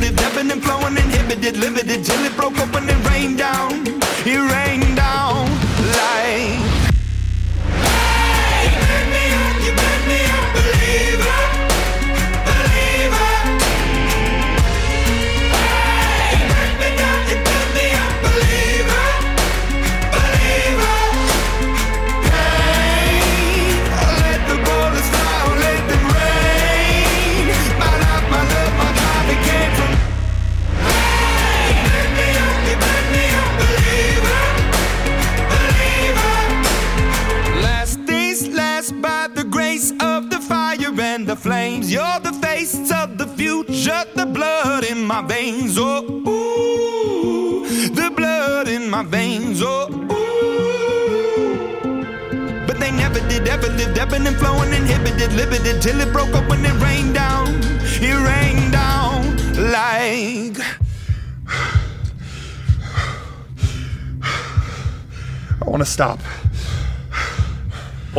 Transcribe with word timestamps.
lived, 0.00 0.20
ebbing 0.20 0.50
and 0.50 0.62
flowing, 0.62 0.96
inhibited, 0.96 1.56
limited 1.56 2.04
till 2.04 2.24
it 2.24 2.37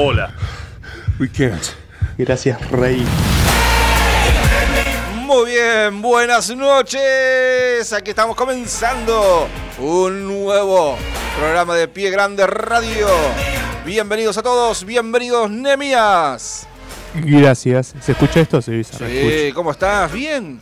Hola. 0.02 0.32
We 1.20 1.28
can't. 1.28 1.62
Gracias, 2.18 2.72
Rey. 2.72 3.06
Muy 5.26 5.52
bien, 5.52 6.02
buenas 6.02 6.56
noches. 6.56 7.92
Aquí 7.92 8.12
estamos 8.12 8.38
comenzando 8.38 9.50
un 9.78 10.26
nuevo 10.26 10.98
programa 11.38 11.76
de 11.76 11.90
Pie 11.90 12.12
Grande 12.12 12.48
Radio. 12.48 13.10
Bienvenidos 13.86 14.38
a 14.38 14.42
todos, 14.42 14.86
bienvenidos 14.86 15.52
Nemias. 15.52 16.66
Gracias. 17.16 17.94
¿Se 18.00 18.14
escucha 18.14 18.40
esto? 18.40 18.62
Sí, 18.62 18.82
se 18.86 19.48
Sí. 19.48 19.52
¿cómo 19.52 19.72
estás? 19.72 20.14
Bien. 20.14 20.62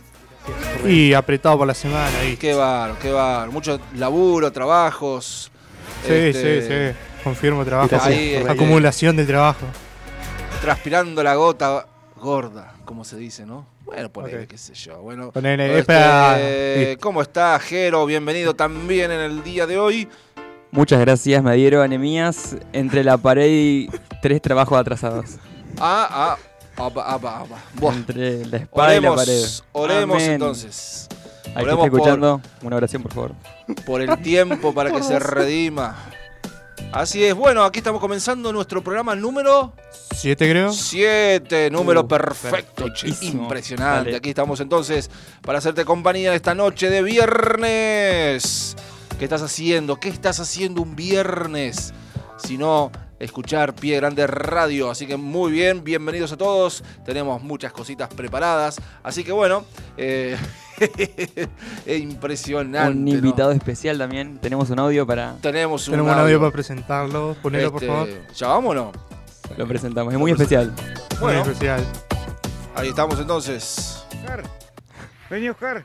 Y 0.84 1.12
apretado 1.14 1.58
por 1.58 1.66
la 1.68 1.74
semana. 1.74 2.10
ahí. 2.22 2.36
Qué 2.36 2.54
bar, 2.54 2.96
qué 3.00 3.12
bar. 3.12 3.52
Mucho 3.52 3.78
laburo, 3.94 4.50
trabajos. 4.50 5.52
Sí, 6.04 6.12
este, 6.12 6.60
sí, 6.62 6.68
sí. 6.68 7.07
Confirmo 7.28 7.62
trabajo. 7.64 7.88
Gracias, 7.90 8.10
Ahí. 8.16 8.36
Acumulación 8.48 9.14
de 9.16 9.26
trabajo. 9.26 9.66
Transpirando 10.62 11.22
la 11.22 11.34
gota 11.34 11.86
gorda, 12.20 12.72
como 12.86 13.04
se 13.04 13.16
dice, 13.18 13.44
¿no? 13.44 13.66
Bueno, 13.84 14.08
ponele, 14.10 14.42
Ok. 14.44 14.48
qué 14.48 14.56
sé 14.58 14.72
yo. 14.74 14.98
Bueno, 15.02 15.30
Ponele, 15.30 15.78
este, 15.78 16.96
¿cómo 17.00 17.20
está 17.22 17.58
Jero? 17.60 18.06
Bienvenido 18.06 18.54
también 18.54 19.10
en 19.10 19.20
el 19.20 19.42
día 19.44 19.66
de 19.66 19.78
hoy. 19.78 20.08
Muchas 20.70 21.00
gracias, 21.00 21.42
me 21.42 21.54
dieron 21.54 21.82
anemías 21.82 22.56
entre 22.72 23.04
la 23.04 23.18
pared 23.18 23.46
y 23.50 23.90
tres 24.22 24.40
trabajos 24.42 24.78
atrasados. 24.78 25.26
Ah, 25.80 26.36
ah, 26.76 26.82
apa, 26.86 27.02
apa, 27.14 27.38
apa. 27.40 27.56
Entre 27.94 28.44
la 28.46 28.56
espada 28.56 28.96
y 28.96 29.00
la 29.00 29.14
pared. 29.14 29.32
Oremos, 29.32 29.64
oremos 29.72 30.16
Amén. 30.16 30.32
entonces. 30.32 31.08
Al 31.10 31.52
que 31.54 31.60
Oremos 31.60 31.84
esté 31.84 31.90
por- 31.90 32.00
escuchando, 32.00 32.40
una 32.62 32.76
oración, 32.76 33.02
por 33.02 33.12
favor. 33.12 33.32
por 33.86 34.02
el 34.02 34.18
tiempo 34.20 34.74
para 34.74 34.90
que 34.90 35.02
se 35.04 35.20
redima. 35.20 35.94
Así 36.92 37.24
es, 37.24 37.34
bueno, 37.34 37.64
aquí 37.64 37.78
estamos 37.78 38.00
comenzando 38.00 38.52
nuestro 38.52 38.82
programa 38.82 39.14
número 39.14 39.74
¿Siete, 40.18 40.50
creo? 40.50 40.72
7, 40.72 41.70
número 41.70 42.00
Uh, 42.00 42.08
perfecto, 42.08 42.86
impresionante. 43.20 44.16
Aquí 44.16 44.30
estamos 44.30 44.58
entonces 44.58 45.10
para 45.42 45.58
hacerte 45.58 45.84
compañía 45.84 46.34
esta 46.34 46.56
noche 46.56 46.90
de 46.90 47.02
viernes. 47.02 48.76
¿Qué 49.16 49.24
estás 49.24 49.42
haciendo? 49.42 50.00
¿Qué 50.00 50.08
estás 50.08 50.40
haciendo 50.40 50.82
un 50.82 50.96
viernes? 50.96 51.94
Si 52.36 52.58
no, 52.58 52.90
escuchar 53.18 53.74
Pie 53.74 53.96
Grande 53.96 54.26
Radio. 54.26 54.90
Así 54.90 55.06
que 55.06 55.16
muy 55.16 55.50
bien, 55.52 55.82
bienvenidos 55.84 56.32
a 56.32 56.36
todos. 56.36 56.82
Tenemos 57.04 57.42
muchas 57.42 57.72
cositas 57.72 58.08
preparadas. 58.08 58.80
Así 59.02 59.24
que 59.24 59.32
bueno, 59.32 59.64
eh, 59.96 60.36
es 61.86 62.00
impresionante. 62.00 62.90
Un 62.98 63.04
¿no? 63.04 63.10
invitado 63.10 63.52
especial 63.52 63.98
también. 63.98 64.38
Tenemos 64.38 64.70
un 64.70 64.78
audio 64.78 65.06
para. 65.06 65.34
Tenemos 65.40 65.86
un 65.88 65.92
Tenemos 65.92 66.12
un 66.12 66.18
audio. 66.18 66.24
audio 66.24 66.40
para 66.40 66.52
presentarlo. 66.52 67.36
Ponelo, 67.42 67.72
por 67.72 67.82
Este, 67.82 67.92
favor. 67.94 68.08
¿Ya 68.34 68.46
no? 68.74 68.92
Lo 69.56 69.66
presentamos. 69.66 70.12
Es 70.12 70.18
muy 70.18 70.30
especial. 70.32 70.72
Bueno, 71.20 71.40
Muy 71.42 71.52
especial. 71.52 71.84
ahí 72.74 72.88
estamos 72.90 73.18
entonces. 73.18 74.04
Oscar. 74.20 74.42
Vení, 75.30 75.48
Oscar. 75.48 75.84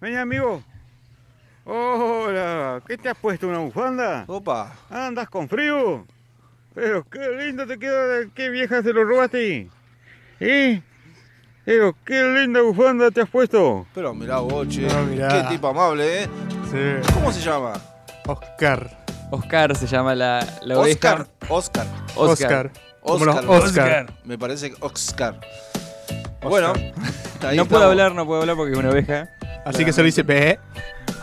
Vení, 0.00 0.16
amigo. 0.16 0.62
Hola. 1.64 2.80
¿Qué 2.86 2.96
te 2.96 3.08
has 3.08 3.16
puesto? 3.16 3.48
¿Una 3.48 3.58
bufanda? 3.58 4.24
Opa. 4.26 4.72
¿Andas 4.90 5.28
con 5.28 5.48
frío? 5.48 6.06
Pero 6.80 7.04
qué 7.10 7.28
lindo 7.44 7.66
te 7.66 7.76
queda. 7.76 8.28
¿Qué 8.32 8.50
vieja 8.50 8.84
se 8.84 8.92
lo 8.92 9.02
robaste? 9.02 9.68
¿Eh? 10.38 10.80
Pero 11.64 11.96
qué 12.04 12.22
linda 12.22 12.62
bufanda 12.62 13.10
te 13.10 13.20
has 13.20 13.28
puesto. 13.28 13.84
Pero 13.92 14.14
mirá, 14.14 14.38
Boche. 14.38 14.82
No, 14.82 15.02
mirá. 15.02 15.28
Qué 15.28 15.48
tipo 15.48 15.66
amable, 15.66 16.22
¿eh? 16.22 16.28
Sí. 16.70 17.12
¿Cómo 17.14 17.32
se 17.32 17.40
llama? 17.40 17.72
Oscar. 18.28 19.04
Oscar 19.32 19.76
se 19.76 19.88
llama 19.88 20.14
la, 20.14 20.46
la 20.62 20.78
oveja. 20.78 20.94
Oscar. 20.94 21.26
Oscar. 21.48 21.86
Oscar. 22.14 22.70
Los 23.02 23.20
Oscar. 23.20 23.44
Oscar. 23.48 24.14
Me 24.24 24.38
parece 24.38 24.70
que 24.70 24.76
Oscar. 24.78 25.40
Bueno, 26.40 26.74
ahí 27.42 27.56
No 27.56 27.66
puedo 27.66 27.82
hablar, 27.82 28.14
no 28.14 28.24
puedo 28.24 28.42
hablar 28.42 28.54
porque 28.54 28.72
es 28.74 28.78
una 28.78 28.90
oveja. 28.90 29.28
Así 29.64 29.84
que 29.84 29.92
se 29.92 30.00
lo 30.00 30.06
dice 30.06 30.22
P. 30.22 30.60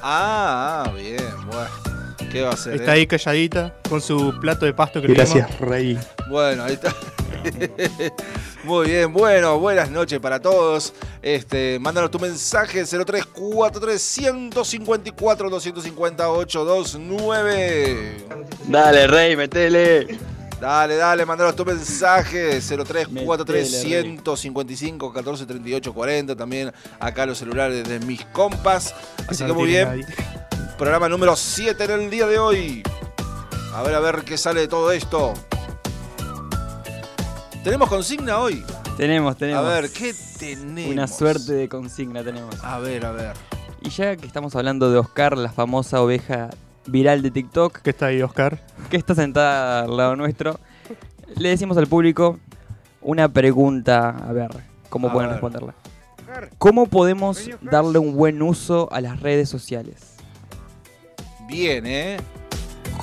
Ah, 0.03 0.83
ah, 0.85 0.91
bien, 0.91 1.17
bueno. 1.47 1.94
¿Qué 2.35 2.41
va 2.41 2.49
a 2.49 2.53
hacer? 2.53 2.73
Está 2.73 2.91
eh? 2.91 2.99
ahí 2.99 3.07
calladita 3.07 3.73
con 3.87 4.01
su 4.01 4.37
plato 4.41 4.65
de 4.65 4.73
pasto 4.73 5.01
que 5.01 5.07
le 5.07 5.13
Gracias, 5.13 5.57
Rey. 5.57 5.97
Bueno, 6.27 6.65
ahí 6.65 6.73
está. 6.73 6.93
Muy 8.65 8.87
bien, 8.87 9.13
bueno, 9.13 9.57
buenas 9.57 9.89
noches 9.89 10.19
para 10.19 10.41
todos. 10.41 10.93
Este, 11.21 11.79
mándanos 11.79 12.11
tu 12.11 12.19
mensaje 12.19 12.83
0343 12.83 14.01
154 14.01 15.49
250 15.49 16.29
829. 16.29 18.17
Dale, 18.67 19.07
Rey, 19.07 19.37
metele. 19.37 20.19
Dale, 20.59 20.97
dale, 20.97 21.25
mandanos 21.25 21.55
tu 21.55 21.63
mensaje 21.63 22.59
0343 22.59 23.71
Metele, 23.71 24.13
155 24.13 25.13
14 25.13 25.45
38 25.45 25.93
40. 25.93 26.35
También 26.35 26.73
acá 26.99 27.25
los 27.25 27.37
celulares 27.37 27.87
de 27.87 27.99
mis 28.01 28.25
compas. 28.25 28.93
Así 29.25 29.45
que 29.45 29.53
muy 29.53 29.67
bien. 29.67 30.05
Programa 30.77 31.07
número 31.07 31.35
7 31.35 31.83
en 31.85 31.91
el 31.91 32.09
día 32.09 32.27
de 32.27 32.37
hoy. 32.37 32.83
A 33.73 33.81
ver, 33.83 33.95
a 33.95 33.99
ver 33.99 34.23
qué 34.25 34.37
sale 34.37 34.61
de 34.61 34.67
todo 34.67 34.91
esto. 34.91 35.33
¿Tenemos 37.63 37.89
consigna 37.89 38.39
hoy? 38.39 38.63
Tenemos, 38.97 39.37
tenemos. 39.37 39.65
A 39.65 39.67
ver, 39.69 39.89
¿qué 39.91 40.13
tenemos? 40.37 40.91
Una 40.91 41.07
suerte 41.07 41.53
de 41.53 41.69
consigna 41.69 42.23
tenemos. 42.23 42.61
A 42.63 42.79
ver, 42.79 43.05
a 43.05 43.11
ver. 43.11 43.33
Y 43.81 43.89
ya 43.89 44.15
que 44.17 44.27
estamos 44.27 44.55
hablando 44.55 44.91
de 44.91 44.97
Oscar, 44.97 45.37
la 45.37 45.51
famosa 45.51 46.01
oveja 46.01 46.49
viral 46.87 47.21
de 47.21 47.31
TikTok, 47.31 47.79
¿Qué 47.81 47.89
está 47.91 48.07
ahí, 48.07 48.21
Oscar? 48.21 48.59
que 48.89 48.97
está 48.97 49.15
sentada 49.15 49.81
al 49.83 49.95
lado 49.97 50.15
nuestro, 50.15 50.59
le 51.35 51.49
decimos 51.49 51.77
al 51.77 51.87
público 51.87 52.39
una 53.01 53.29
pregunta, 53.29 54.09
a 54.09 54.31
ver 54.33 54.51
cómo 54.89 55.07
A 55.09 55.13
pueden 55.13 55.29
ver. 55.29 55.35
responderla. 55.35 55.73
¿Cómo 56.57 56.85
podemos 56.87 57.49
darle 57.61 57.97
un 57.99 58.15
buen 58.15 58.41
uso 58.41 58.89
a 58.91 58.99
las 59.01 59.19
redes 59.21 59.47
sociales? 59.49 60.14
Bien, 61.47 61.85
¿eh? 61.85 62.17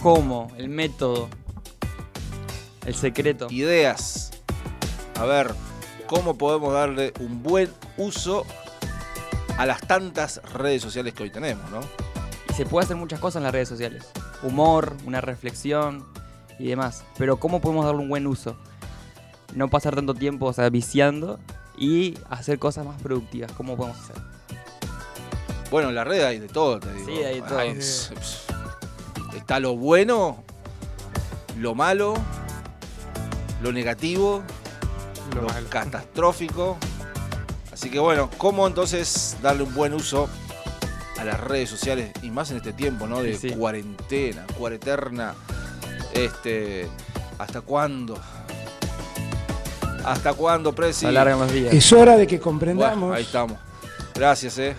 ¿Cómo? 0.03 0.51
El 0.59 0.69
método. 0.69 1.29
El 2.85 2.95
secreto. 2.95 3.47
Ideas. 3.51 4.33
A 5.15 5.25
ver, 5.25 5.55
¿cómo 6.07 6.37
podemos 6.37 6.73
darle 6.73 7.13
un 7.21 7.43
buen 7.43 7.71
uso 7.97 8.45
a 9.57 9.67
las 9.67 9.81
tantas 9.83 10.43
redes 10.55 10.83
sociales 10.83 11.15
que 11.15 11.23
hoy 11.23 11.31
tenemos, 11.31 11.71
no? 11.71 11.81
Y 12.51 12.55
se 12.55 12.67
puede 12.67 12.85
hacer 12.85 12.97
muchas 12.97 13.21
cosas 13.21 13.37
en 13.37 13.45
las 13.45 13.53
redes 13.53 13.69
sociales. 13.69 14.11
Humor, 14.43 14.97
una 15.07 15.21
reflexión 15.21 16.05
y 16.59 16.67
demás. 16.67 17.05
Pero 17.17 17.37
¿cómo 17.39 17.61
podemos 17.61 17.85
darle 17.85 18.03
un 18.03 18.09
buen 18.09 18.27
uso? 18.27 18.57
No 19.55 19.69
pasar 19.69 19.95
tanto 19.95 20.15
tiempo, 20.15 20.47
o 20.47 20.53
sea, 20.53 20.69
viciando 20.69 21.39
y 21.79 22.19
hacer 22.29 22.59
cosas 22.59 22.85
más 22.87 23.01
productivas. 23.01 23.53
¿Cómo 23.53 23.77
podemos 23.77 24.01
hacer? 24.01 24.32
Bueno, 25.73 25.89
en 25.89 25.95
la 25.95 26.05
red 26.05 26.23
hay 26.23 26.39
de 26.39 26.49
todo, 26.49 26.79
te 26.79 26.93
digo. 26.93 27.07
Sí, 27.07 27.25
hay 27.25 27.41
de 27.41 27.49
todo. 27.49 27.59
Está 29.35 29.59
lo 29.59 29.75
bueno, 29.75 30.45
lo 31.59 31.75
malo, 31.75 32.13
lo 33.63 33.73
negativo, 33.73 34.43
Lo 35.35 35.47
catastrófico. 35.71 36.77
Así 37.73 37.89
que 37.89 37.99
bueno, 37.99 38.29
¿cómo 38.37 38.67
entonces 38.67 39.39
darle 39.43 39.63
un 39.63 39.73
buen 39.73 39.95
uso 39.95 40.29
a 41.19 41.25
las 41.25 41.41
redes 41.41 41.71
sociales? 41.71 42.13
Y 42.23 42.31
más 42.31 42.51
en 42.51 42.59
este 42.59 42.75
tiempo, 42.75 43.07
¿no? 43.07 43.23
De 43.23 43.35
Sí, 43.39 43.49
sí. 43.49 43.55
cuarentena, 43.57 44.45
cuareterna. 44.59 45.35
Este. 46.13 46.87
¿Hasta 47.39 47.63
cuándo? 47.63 48.19
¿Hasta 50.05 50.35
cuándo, 50.35 50.75
Presi? 50.75 51.07
Alargan 51.07 51.39
los 51.39 51.51
días. 51.51 51.73
Es 51.73 51.91
hora 51.95 52.19
de 52.19 52.27
que 52.27 52.37
Bueno, 52.37 52.45
comprendamos. 52.45 53.17
ahí 53.17 53.23
estamos. 53.23 53.57
Gracias, 54.15 54.59
eh. 54.59 54.77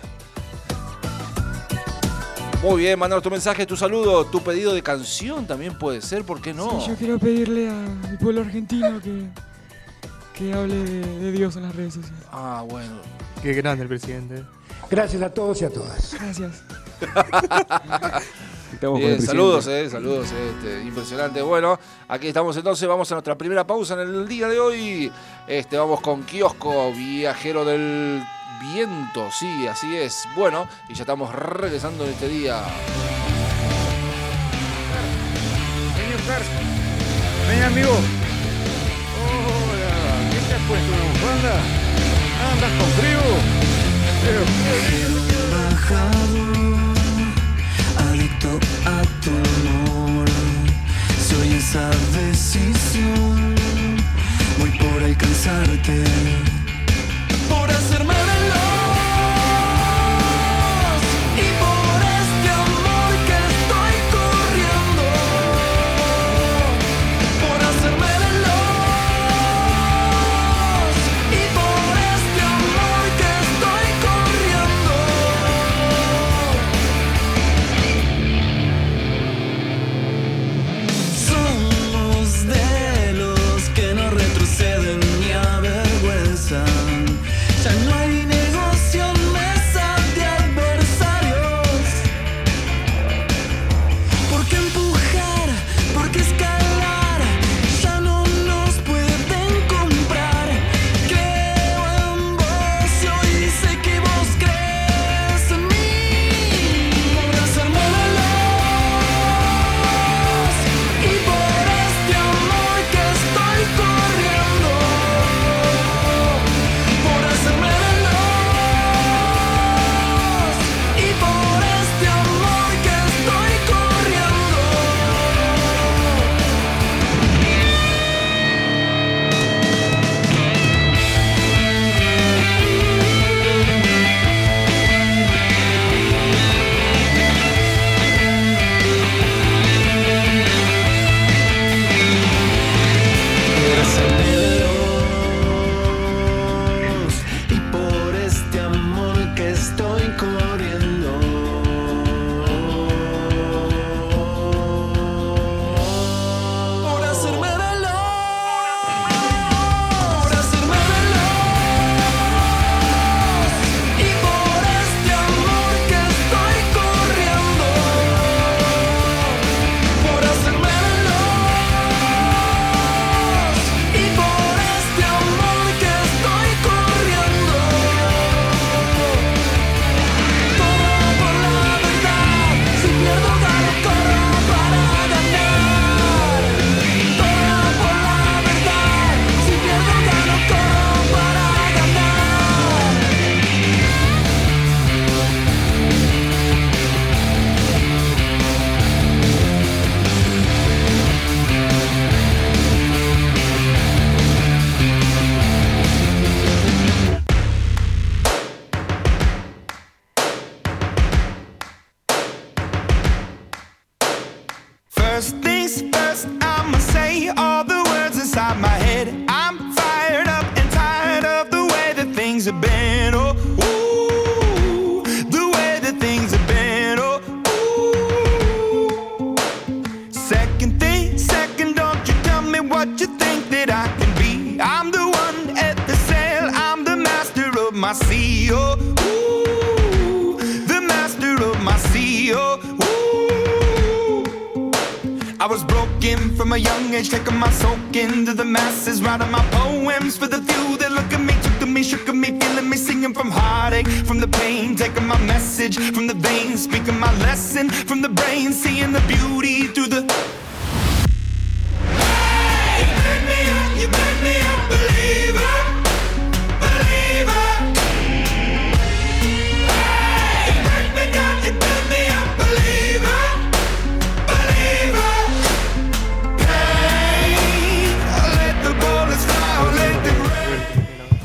Muy 2.63 2.83
bien, 2.83 2.97
mandanos 2.97 3.21
tu 3.21 3.29
mensaje, 3.29 3.65
tu 3.65 3.75
saludo, 3.75 4.25
tu 4.25 4.41
pedido 4.41 4.73
de 4.73 4.81
canción 4.81 5.45
también 5.45 5.77
puede 5.77 6.01
ser, 6.01 6.23
¿por 6.23 6.41
qué 6.41 6.53
no? 6.53 6.79
Sí, 6.79 6.87
yo 6.87 6.95
quiero 6.95 7.19
pedirle 7.19 7.69
al 7.69 8.17
pueblo 8.17 8.39
argentino 8.39 9.01
que, 9.01 9.27
que 10.33 10.53
hable 10.53 10.75
de, 10.75 11.19
de 11.19 11.31
Dios 11.33 11.57
en 11.57 11.63
las 11.63 11.75
redes 11.75 11.95
sociales. 11.95 12.23
Ah, 12.31 12.63
bueno. 12.65 13.01
Qué 13.41 13.51
grande 13.51 13.83
el 13.83 13.89
presidente. 13.89 14.45
Gracias 14.89 15.21
a 15.21 15.29
todos 15.33 15.61
y 15.61 15.65
a 15.65 15.69
todas. 15.71 16.13
Gracias. 16.13 16.63
Estamos 18.73 18.99
con 18.99 19.09
Bien, 19.09 19.21
saludos, 19.21 19.67
eh, 19.67 19.89
saludos, 19.89 20.31
eh, 20.31 20.51
este, 20.55 20.83
impresionante. 20.83 21.41
Bueno, 21.41 21.77
aquí 22.07 22.27
estamos 22.29 22.55
entonces, 22.55 22.87
vamos 22.87 23.11
a 23.11 23.15
nuestra 23.15 23.37
primera 23.37 23.67
pausa 23.67 23.95
en 23.95 23.99
el 23.99 24.27
día 24.27 24.47
de 24.47 24.59
hoy. 24.59 25.11
Este, 25.47 25.77
vamos 25.77 25.99
con 25.99 26.23
Kiosco, 26.23 26.93
viajero 26.93 27.65
del 27.65 28.23
viento, 28.63 29.29
sí, 29.31 29.67
así 29.67 29.95
es. 29.97 30.27
Bueno, 30.35 30.67
y 30.87 30.93
ya 30.93 31.03
estamos 31.03 31.33
regresando 31.35 32.05
en 32.05 32.11
este 32.11 32.29
día. 32.29 32.63
Vení, 37.47 37.61
amigo. 37.61 37.91
Hola, 39.19 40.29
¿qué 40.31 40.39
te 40.47 40.53
has 40.53 40.61
puesto 40.61 40.87
una 40.93 41.03
bufanda? 41.11 41.55
¿Andas 42.51 42.71
con 42.79 42.89
frío? 42.99 43.21
Lindo. 44.91 45.23
adicto 48.09 48.59
a 48.85 49.01
tu 49.21 49.31
amor. 49.31 50.27
Soy 51.19 51.53
esa 51.53 51.89
decisión. 52.17 53.55
Voy 54.59 54.71
por 54.79 55.03
alcanzarte. 55.03 56.22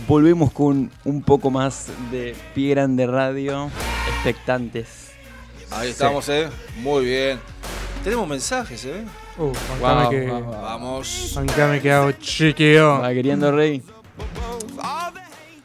Volvemos 0.09 0.51
con 0.53 0.91
un 1.05 1.23
poco 1.23 1.51
más 1.51 1.89
de 2.11 2.35
Pie 2.55 2.71
Grande 2.71 3.07
Radio. 3.07 3.71
Expectantes. 4.15 5.11
Ahí 5.71 5.91
estamos, 5.91 6.27
¿eh? 6.31 6.49
Muy 6.79 7.05
bien. 7.05 7.39
Tenemos 8.03 8.27
mensajes, 8.27 8.87
¿eh? 8.87 9.05
Uh, 9.37 9.53
bancame 9.83 10.03
Wow, 10.03 10.11
que, 10.11 10.27
wow, 10.31 10.43
wow. 10.45 10.63
Vamos. 10.63 11.33
bancame 11.37 11.81
que 11.83 11.93
hago. 11.93 12.11
Va 13.03 13.13
queriendo 13.13 13.53
Rey. 13.53 13.83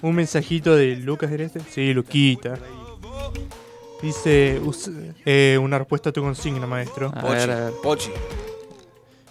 Un 0.01 0.15
mensajito 0.15 0.75
de 0.75 0.97
Lucas 0.97 1.31
¿era 1.31 1.45
este? 1.45 1.62
Sí, 1.71 1.93
Luquita. 1.93 2.55
Dice 4.01 4.59
eh, 5.25 5.57
una 5.62 5.79
respuesta 5.79 6.09
a 6.09 6.12
tu 6.12 6.21
consigna, 6.21 6.67
maestro. 6.67 7.07
A 7.15 7.21
Pochi. 7.21 7.33
ver, 7.33 7.51
a 7.51 7.55
ver. 7.55 7.73
Pochi. 7.81 8.12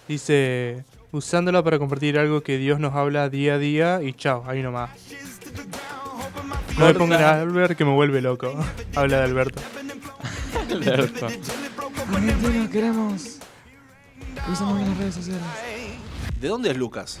Dice, 0.07 0.83
usándola 1.13 1.63
para 1.63 1.79
compartir 1.79 2.17
algo 2.17 2.41
que 2.41 2.57
Dios 2.57 2.79
nos 2.79 2.93
habla 2.93 3.29
día 3.29 3.53
a 3.55 3.57
día 3.57 4.01
y 4.03 4.13
chao, 4.13 4.43
ahí 4.47 4.61
nomás. 4.61 4.89
No 6.77 6.87
me 6.87 6.93
pongan 6.95 7.21
a 7.21 7.41
Albert 7.41 7.77
que 7.77 7.85
me 7.85 7.91
vuelve 7.93 8.19
loco. 8.19 8.51
Habla 8.95 9.19
de 9.19 9.23
Alberto. 9.23 9.61
Alberto. 10.71 11.27
Argentina, 11.27 12.69
queremos 12.71 13.39
bien 14.47 14.89
las 14.89 14.97
redes 14.97 15.15
sociales. 15.15 15.43
¿De 16.41 16.47
dónde 16.47 16.71
es 16.71 16.77
Lucas? 16.77 17.19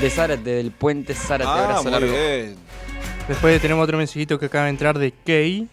De 0.00 0.10
Zárate, 0.10 0.50
del 0.50 0.70
puente 0.70 1.14
Zárate. 1.14 1.50
Ah, 1.50 1.64
abrazo 1.64 1.82
muy 1.84 1.92
largo. 1.92 2.08
bien. 2.12 2.56
Después 3.26 3.60
tenemos 3.62 3.84
otro 3.84 3.96
mensajito 3.96 4.38
que 4.38 4.46
acaba 4.46 4.64
de 4.64 4.70
entrar 4.70 4.98
de 4.98 5.12
Kay. 5.12 5.68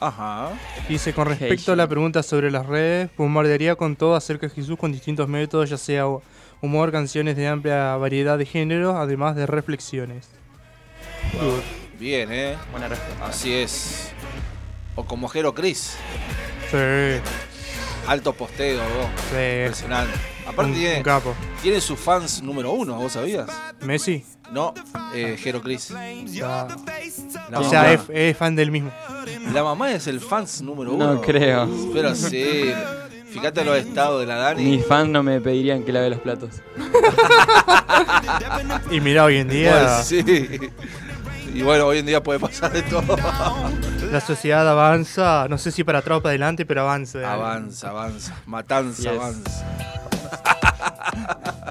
Ajá. 0.00 0.50
Dice, 0.88 1.12
con 1.12 1.26
respecto 1.26 1.72
a 1.72 1.76
la 1.76 1.88
pregunta 1.88 2.22
sobre 2.22 2.50
las 2.50 2.66
redes, 2.66 3.10
bombardearía 3.16 3.74
con 3.74 3.96
todo 3.96 4.14
acerca 4.14 4.46
de 4.46 4.54
Jesús 4.54 4.78
con 4.78 4.92
distintos 4.92 5.28
métodos, 5.28 5.70
ya 5.70 5.76
sea 5.76 6.04
humor, 6.60 6.92
canciones 6.92 7.36
de 7.36 7.48
amplia 7.48 7.96
variedad 7.96 8.38
de 8.38 8.46
géneros, 8.46 8.94
además 8.96 9.34
de 9.36 9.46
reflexiones. 9.46 10.28
Bien, 11.98 12.30
¿eh? 12.30 12.56
Buena 12.70 12.88
respuesta. 12.88 13.26
Así 13.26 13.52
es. 13.52 14.12
O 14.94 15.04
como 15.04 15.28
Jero 15.28 15.54
Cris. 15.54 15.96
Sí, 16.70 16.76
Alto 18.08 18.32
posteo, 18.32 18.78
vos. 18.78 19.06
sí. 19.30 19.36
Impresionante. 19.36 20.12
Aparte 20.46 20.72
Un, 20.72 20.78
tiene, 20.78 20.96
un 20.96 21.02
capo. 21.02 21.34
tiene 21.62 21.80
sus 21.80 21.98
fans 21.98 22.42
número 22.42 22.72
uno, 22.72 22.94
¿vos 22.96 23.12
sabías? 23.12 23.48
Messi. 23.82 24.24
No, 24.50 24.72
eh, 25.14 25.36
Jero 25.38 25.60
Cris. 25.60 25.92
ya- 26.24 26.66
La 27.50 27.60
o 27.60 27.68
sea, 27.68 27.92
es 27.92 28.36
fan 28.36 28.56
del 28.56 28.70
mismo. 28.70 28.90
La 29.52 29.62
mamá 29.62 29.92
es 29.92 30.06
el 30.06 30.20
fans 30.20 30.62
número 30.62 30.92
uno. 30.94 31.14
No 31.14 31.20
creo. 31.20 31.68
Pero 31.92 32.14
sí. 32.14 32.72
Fíjate 33.30 33.62
los 33.62 33.76
estados 33.76 34.20
de 34.20 34.26
la 34.26 34.36
Dani. 34.36 34.64
Mis 34.64 34.86
fans 34.86 35.10
no 35.10 35.22
me 35.22 35.38
pedirían 35.42 35.82
que 35.82 35.92
lave 35.92 36.08
los 36.08 36.20
platos. 36.20 36.50
Y 38.90 39.00
mira, 39.00 39.24
hoy 39.24 39.36
en 39.36 39.48
día 39.50 40.00
Pues 40.06 40.06
sí. 40.06 40.24
Y 41.54 41.60
bueno, 41.62 41.86
hoy 41.86 41.98
en 41.98 42.06
día 42.06 42.22
puede 42.22 42.38
pasar 42.40 42.72
de 42.72 42.82
todo. 42.82 43.02
La 44.10 44.20
sociedad 44.20 44.68
avanza, 44.68 45.46
no 45.48 45.58
sé 45.58 45.70
si 45.70 45.84
para 45.84 45.98
atrás 46.00 46.18
o 46.18 46.22
para 46.22 46.30
adelante, 46.30 46.64
pero 46.66 46.82
avanza. 46.82 47.32
Avanza, 47.32 47.90
avanza. 47.90 48.34
Matanza, 48.46 49.02
Yes. 49.02 49.20
avanza. 49.20 49.66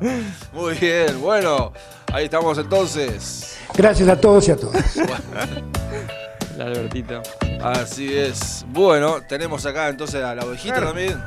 Muy 0.54 0.76
bien, 0.76 1.20
bueno. 1.22 1.74
Ahí 2.14 2.26
estamos 2.26 2.58
entonces. 2.58 3.58
Gracias 3.76 4.08
a 4.10 4.20
todos 4.20 4.48
y 4.48 4.52
a 4.52 4.56
todas. 4.56 4.98
El 6.56 6.62
Albertito. 6.62 7.22
Así 7.64 8.16
es. 8.18 8.66
Bueno, 8.70 9.18
tenemos 9.28 9.66
acá 9.66 9.90
entonces 9.90 10.24
a 10.24 10.34
la 10.34 10.44
ovejita 10.46 10.82
también. 10.82 11.22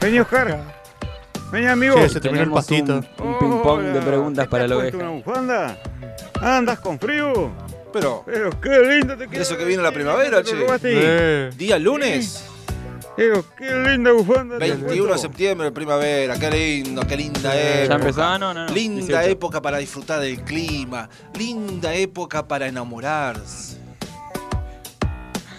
Vení, 0.00 0.18
Oscar. 0.20 0.58
Vení, 1.50 1.66
amigo. 1.66 2.08
Se 2.08 2.20
terminó 2.20 2.44
el 2.44 2.50
pastito. 2.50 2.94
un, 2.96 3.06
un 3.26 3.38
ping 3.38 3.62
pong 3.62 3.82
de 3.82 4.00
preguntas 4.02 4.44
¿Qué 4.44 4.50
para 4.50 4.66
la 4.66 4.76
oveja. 4.76 4.96
una 4.98 5.08
bufanda? 5.10 5.78
¿Andas 6.40 6.78
con 6.80 6.98
frío? 6.98 7.52
Pero, 7.94 8.22
Pero 8.26 8.60
qué 8.60 8.78
lindo 8.80 9.16
te 9.16 9.28
queda. 9.28 9.40
eso 9.42 9.56
que 9.56 9.64
viene 9.64 9.82
la 9.82 9.92
primavera, 9.92 10.42
che. 10.42 10.54
Eh, 10.82 11.50
día 11.56 11.78
lunes, 11.78 12.44
Pero 13.16 13.44
qué 13.56 13.72
linda 13.72 14.10
bufanda. 14.12 14.58
te 14.58 14.68
21 14.72 15.12
de 15.12 15.18
septiembre, 15.18 15.70
primavera. 15.70 16.36
Qué 16.38 16.50
lindo, 16.50 17.06
qué 17.06 17.16
linda 17.16 17.54
época. 17.56 17.86
¿Ya 17.88 17.94
empezó? 17.94 18.22
Ah, 18.24 18.38
no, 18.38 18.52
no, 18.52 18.66
no. 18.66 18.72
Linda 18.74 19.20
18. 19.20 19.30
época 19.30 19.62
para 19.62 19.78
disfrutar 19.78 20.20
del 20.20 20.42
clima. 20.42 21.08
Linda 21.38 21.94
época 21.94 22.46
para 22.48 22.66
enamorarse. 22.66 23.78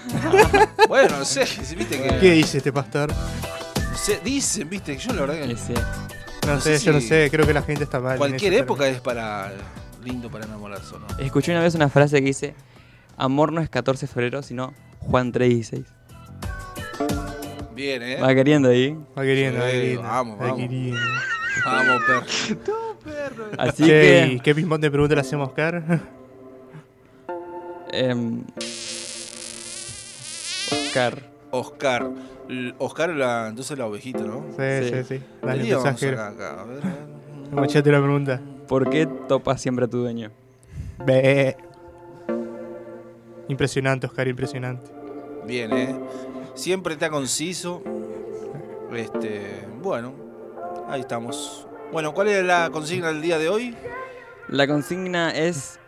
bueno, 0.89 1.18
no 1.20 1.25
sé, 1.25 1.46
viste 1.77 2.01
que. 2.01 2.18
¿Qué 2.20 2.32
dice 2.32 2.58
este 2.60 2.72
pastor? 2.72 3.12
se- 3.96 4.20
dicen, 4.24 4.70
viste, 4.70 4.96
que 4.98 5.01
yo 5.01 5.13
la 5.13 5.22
verdad 5.22 5.36
que. 5.36 5.48
No, 6.46 6.54
No 6.56 6.62
sé, 6.62 6.77
yo 6.80 6.92
no 6.94 7.01
sé, 7.01 7.30
creo 7.32 7.48
que 7.48 7.54
la 7.54 7.62
gente 7.63 7.86
está 7.86 8.00
mal. 8.00 8.18
Cualquier 8.18 8.54
época 8.54 8.88
es 8.88 9.00
para. 9.01 9.51
Lindo 10.06 10.30
para 10.30 10.46
enamorarse, 10.46 10.96
¿o 10.96 11.00
¿no? 11.00 11.08
Escuché 11.20 11.52
una 11.52 11.62
vez 11.62 11.76
una 11.76 11.90
frase 11.90 12.20
que 12.20 12.28
dice: 12.28 12.56
Amor 13.18 13.52
no 13.52 13.62
es 13.62 13.70
14 13.70 14.06
de 14.08 14.12
febrero, 14.14 14.42
sino 14.44 14.74
Juan 15.00 15.32
316. 15.32 15.86
Bien, 17.76 18.02
¿eh? 18.04 18.22
Va 18.22 18.34
queriendo 18.34 18.70
ahí. 18.70 18.98
Va 19.18 19.24
queriendo, 19.24 19.60
va 19.60 19.66
Sí, 19.68 19.72
queriendo. 19.74 20.02
vamos, 20.04 20.40
va 20.40 20.44
vamos. 20.44 20.60
queriendo. 20.60 20.98
Vamos, 21.66 22.02
perro. 23.04 23.46
Así 23.58 23.84
Che, 23.84 24.28
¿y 24.28 24.36
que. 24.38 24.44
¿Qué 24.44 24.56
ping-pong 24.56 24.80
de 24.82 24.92
pregunta 24.92 25.16
le 25.16 25.22
hacemos 25.22 25.48
a 25.48 25.50
Oscar? 25.52 26.02
em, 27.92 28.44
Oscar. 30.72 31.24
Oscar. 31.52 32.10
Oscar, 32.78 33.10
la, 33.10 33.48
entonces 33.50 33.78
la 33.78 33.86
ovejita, 33.88 34.20
¿no? 34.24 34.46
Sí, 34.58 34.64
Sí. 34.90 34.90
sí, 35.04 35.04
sí. 35.18 35.24
Dale, 35.42 35.74
acá, 35.74 35.90
acá, 35.90 36.62
a 36.62 36.64
ver, 36.64 36.80
a 36.80 36.84
ver. 36.86 37.52
Machate 37.52 37.92
la 37.92 38.00
pregunta. 38.02 38.40
¿Por 38.67 38.89
qué 38.89 39.05
topas 39.05 39.62
siempre 39.62 39.86
a 39.86 39.88
tu 39.88 40.00
dueño? 40.00 40.31
Ve. 41.05 41.57
Impresionante, 43.48 44.07
Oscar, 44.07 44.27
impresionante. 44.27 44.91
Bien, 45.45 45.72
¿eh? 45.74 45.95
Siempre 46.55 46.93
está 46.93 47.10
conciso. 47.10 47.84
Este, 48.93 49.67
bueno, 49.81 50.13
ahí 50.88 51.01
estamos. 51.01 51.67
Bueno, 51.91 52.13
¿cuál 52.13 52.29
es 52.29 52.43
la 52.43 52.69
consigna 52.72 53.10
del 53.10 53.22
día 53.22 53.38
de 53.38 53.50
hoy? 53.50 53.75
La 54.48 54.67
consigna 54.67 55.31
es: 55.31 55.79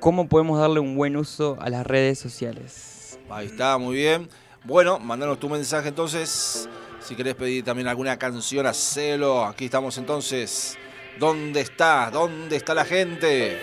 ¿Cómo 0.00 0.28
podemos 0.28 0.58
darle 0.58 0.80
un 0.80 0.96
buen 0.96 1.16
uso 1.16 1.56
a 1.60 1.70
las 1.70 1.86
redes 1.86 2.18
sociales? 2.18 3.18
Ahí 3.30 3.46
está, 3.46 3.78
muy 3.78 3.96
bien. 3.96 4.28
Bueno, 4.64 4.98
mandanos 4.98 5.38
tu 5.38 5.48
mensaje 5.48 5.88
entonces. 5.88 6.68
Si 7.00 7.14
querés 7.14 7.34
pedir 7.34 7.62
también 7.64 7.86
alguna 7.86 8.18
canción, 8.18 8.66
hacelo. 8.66 9.44
Aquí 9.44 9.66
estamos 9.66 9.98
entonces. 9.98 10.76
¿Dónde 11.18 11.60
está? 11.60 12.10
¿Dónde 12.10 12.56
está 12.56 12.74
la 12.74 12.84
gente? 12.84 13.58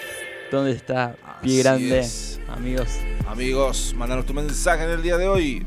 ¿Dónde 0.51 0.71
está 0.71 1.15
Así 1.25 1.43
Pie 1.47 1.63
Grande? 1.63 1.99
es. 1.99 2.39
Amigos. 2.49 2.89
Amigos, 3.27 3.93
mandanos 3.97 4.25
tu 4.25 4.33
mensaje 4.33 4.83
en 4.83 4.89
el 4.91 5.01
día 5.01 5.17
de 5.17 5.27
hoy. 5.27 5.65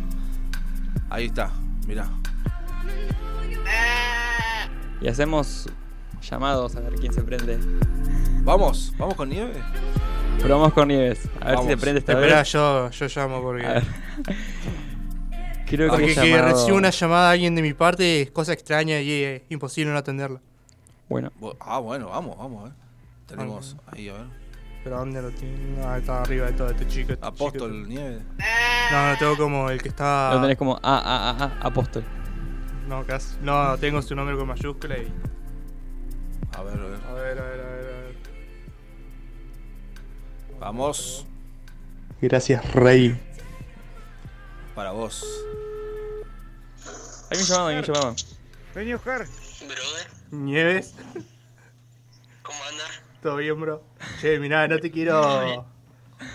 Ahí 1.10 1.26
está, 1.26 1.50
mirá. 1.86 2.08
Y 5.00 5.08
hacemos 5.08 5.66
llamados 6.28 6.76
a 6.76 6.80
ver 6.80 6.94
quién 6.94 7.12
se 7.12 7.22
prende. 7.22 7.58
Vamos, 8.42 8.92
vamos 8.98 9.14
con 9.14 9.28
nieve. 9.28 9.54
Probamos 10.40 10.72
con 10.74 10.88
Nieves. 10.88 11.20
A 11.40 11.46
ver 11.46 11.54
Vamos. 11.56 11.64
si 11.64 11.70
se 11.70 11.76
prende 11.78 12.00
esta 12.00 12.12
Espera, 12.12 12.38
vez. 12.38 12.52
yo, 12.52 12.90
yo 12.90 13.06
llamo 13.14 13.40
porque. 13.42 13.64
A 13.64 13.72
ver. 13.74 13.84
Creo 15.66 15.86
que 15.90 15.96
Porque 15.96 16.12
he 16.12 16.14
que 16.14 16.30
llamado- 16.32 16.52
reciba 16.52 16.76
una 16.76 16.90
llamada 16.90 17.28
a 17.28 17.32
alguien 17.32 17.54
de 17.54 17.62
mi 17.62 17.72
parte 17.72 18.20
es 18.22 18.30
cosa 18.30 18.52
extraña 18.52 19.00
y 19.00 19.10
es 19.22 19.42
imposible 19.48 19.90
no 19.92 19.98
atenderla. 19.98 20.40
Bueno, 21.08 21.30
Bu- 21.40 21.56
Ah, 21.60 21.78
bueno, 21.78 22.08
vamos, 22.08 22.36
vamos, 22.38 22.70
eh. 22.70 22.74
Tenemos 23.26 23.76
ahí, 23.86 24.08
a 24.08 24.14
ver. 24.14 24.26
Pero 24.82 24.98
¿dónde 24.98 25.22
lo 25.22 25.30
tiene? 25.30 25.78
No, 25.78 25.94
está 25.96 26.22
arriba 26.22 26.46
de 26.46 26.52
todo 26.52 26.68
este 26.68 26.86
chico. 26.86 27.12
este 27.14 27.26
Apóstol 27.26 27.72
chico. 27.72 27.88
Nieve. 27.88 28.22
No, 28.92 29.10
no, 29.12 29.18
tengo 29.18 29.36
como 29.38 29.70
el 29.70 29.80
que 29.82 29.88
está. 29.88 30.34
Lo 30.34 30.42
tenés 30.42 30.58
como 30.58 30.74
A, 30.82 30.98
A, 30.98 31.30
A, 31.30 31.44
A, 31.44 31.66
apóstol. 31.66 32.04
No, 32.86 33.02
casi. 33.06 33.36
No, 33.40 33.78
tengo 33.78 34.02
su 34.02 34.14
nombre 34.14 34.36
con 34.36 34.46
mayúscula 34.46 34.98
y. 34.98 35.10
A 36.52 36.62
ver, 36.62 36.78
a 36.78 36.82
ver. 36.84 37.00
A 37.08 37.12
ver, 37.14 37.38
a 37.38 37.42
ver, 37.44 37.60
a 37.60 37.64
ver. 37.64 37.86
A 37.86 37.98
ver. 38.00 38.14
Vamos 40.60 41.26
Gracias, 42.20 42.72
Rey. 42.74 43.20
para 44.74 44.92
vos. 44.92 45.24
Hay 47.30 47.38
un 47.38 47.44
llamado, 47.44 47.68
hay 47.68 47.76
un 47.78 47.82
llamado. 47.84 48.14
Vení, 48.74 48.94
Oscar. 48.94 49.26
Brother, 49.60 50.06
Nieves, 50.34 50.94
¿cómo 52.42 52.58
andas? 52.64 53.02
todo 53.22 53.36
bien, 53.36 53.60
bro. 53.60 53.82
Che, 54.20 54.38
mirá, 54.38 54.66
no 54.68 54.78
te 54.78 54.90
quiero. 54.90 55.66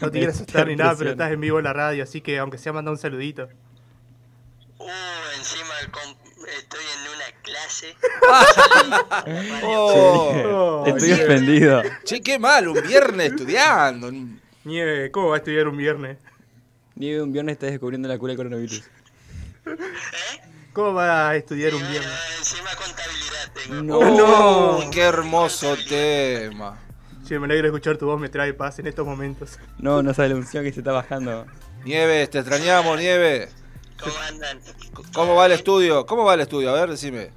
No 0.01 0.11
te 0.11 0.17
quiero 0.17 0.31
asustar 0.31 0.67
ni 0.67 0.75
nada, 0.75 0.95
pero 0.97 1.11
estás 1.11 1.31
en 1.31 1.41
vivo 1.41 1.59
en 1.59 1.65
la 1.65 1.73
radio, 1.73 2.03
así 2.03 2.21
que 2.21 2.37
aunque 2.39 2.57
sea 2.57 2.73
manda 2.73 2.91
un 2.91 2.97
saludito. 2.97 3.49
Uh, 4.77 4.87
encima 5.37 5.73
estoy 6.57 6.83
en 6.95 7.01
una 7.15 7.25
clase. 7.43 7.95
Oh, 9.63 10.83
Estoy 10.87 11.11
ofendido. 11.11 11.83
che, 12.05 12.21
qué 12.21 12.39
mal, 12.39 12.67
un 12.67 12.81
viernes 12.81 13.31
estudiando. 13.31 14.11
Nieve, 14.63 15.11
¿cómo 15.11 15.29
va 15.29 15.35
a 15.35 15.37
estudiar 15.39 15.67
un 15.67 15.77
viernes? 15.77 16.17
Nieve 16.95 17.21
un 17.21 17.31
viernes 17.31 17.53
estás 17.53 17.71
descubriendo 17.71 18.07
la 18.07 18.17
cura 18.17 18.31
del 18.31 18.37
coronavirus. 18.37 18.83
¿Cómo 20.73 20.93
va 20.93 21.29
a 21.29 21.35
estudiar 21.35 21.73
un 21.73 21.81
viernes? 21.81 22.11
Encima 22.39 22.69
contabilidad 22.75 22.98
tengo. 23.53 24.03
No. 24.03 24.77
Oh, 24.77 24.89
qué 24.91 25.01
hermoso 25.01 25.75
tema. 25.87 26.79
Che, 27.27 27.37
me 27.37 27.45
alegra 27.45 27.67
escuchar 27.67 27.97
tu 27.97 28.07
voz, 28.07 28.19
me 28.19 28.29
trae 28.29 28.53
paz 28.53 28.79
en 28.79 28.87
estos 28.87 29.05
momentos. 29.05 29.59
No, 29.77 30.01
no 30.01 30.13
sabe 30.13 30.29
la 30.29 30.35
unción 30.35 30.63
que 30.63 30.73
se 30.73 30.79
está 30.79 30.91
bajando. 30.91 31.45
Nieves, 31.83 32.29
te 32.29 32.39
extrañamos, 32.39 32.97
Nieves. 32.97 33.53
¿Cómo 34.01 34.17
andan? 34.27 34.59
¿Cómo 35.13 35.35
va 35.35 35.45
el 35.45 35.51
estudio? 35.51 36.05
¿Cómo 36.05 36.23
va 36.25 36.33
el 36.33 36.41
estudio? 36.41 36.69
A 36.71 36.73
ver, 36.73 36.89
decime. 36.89 37.31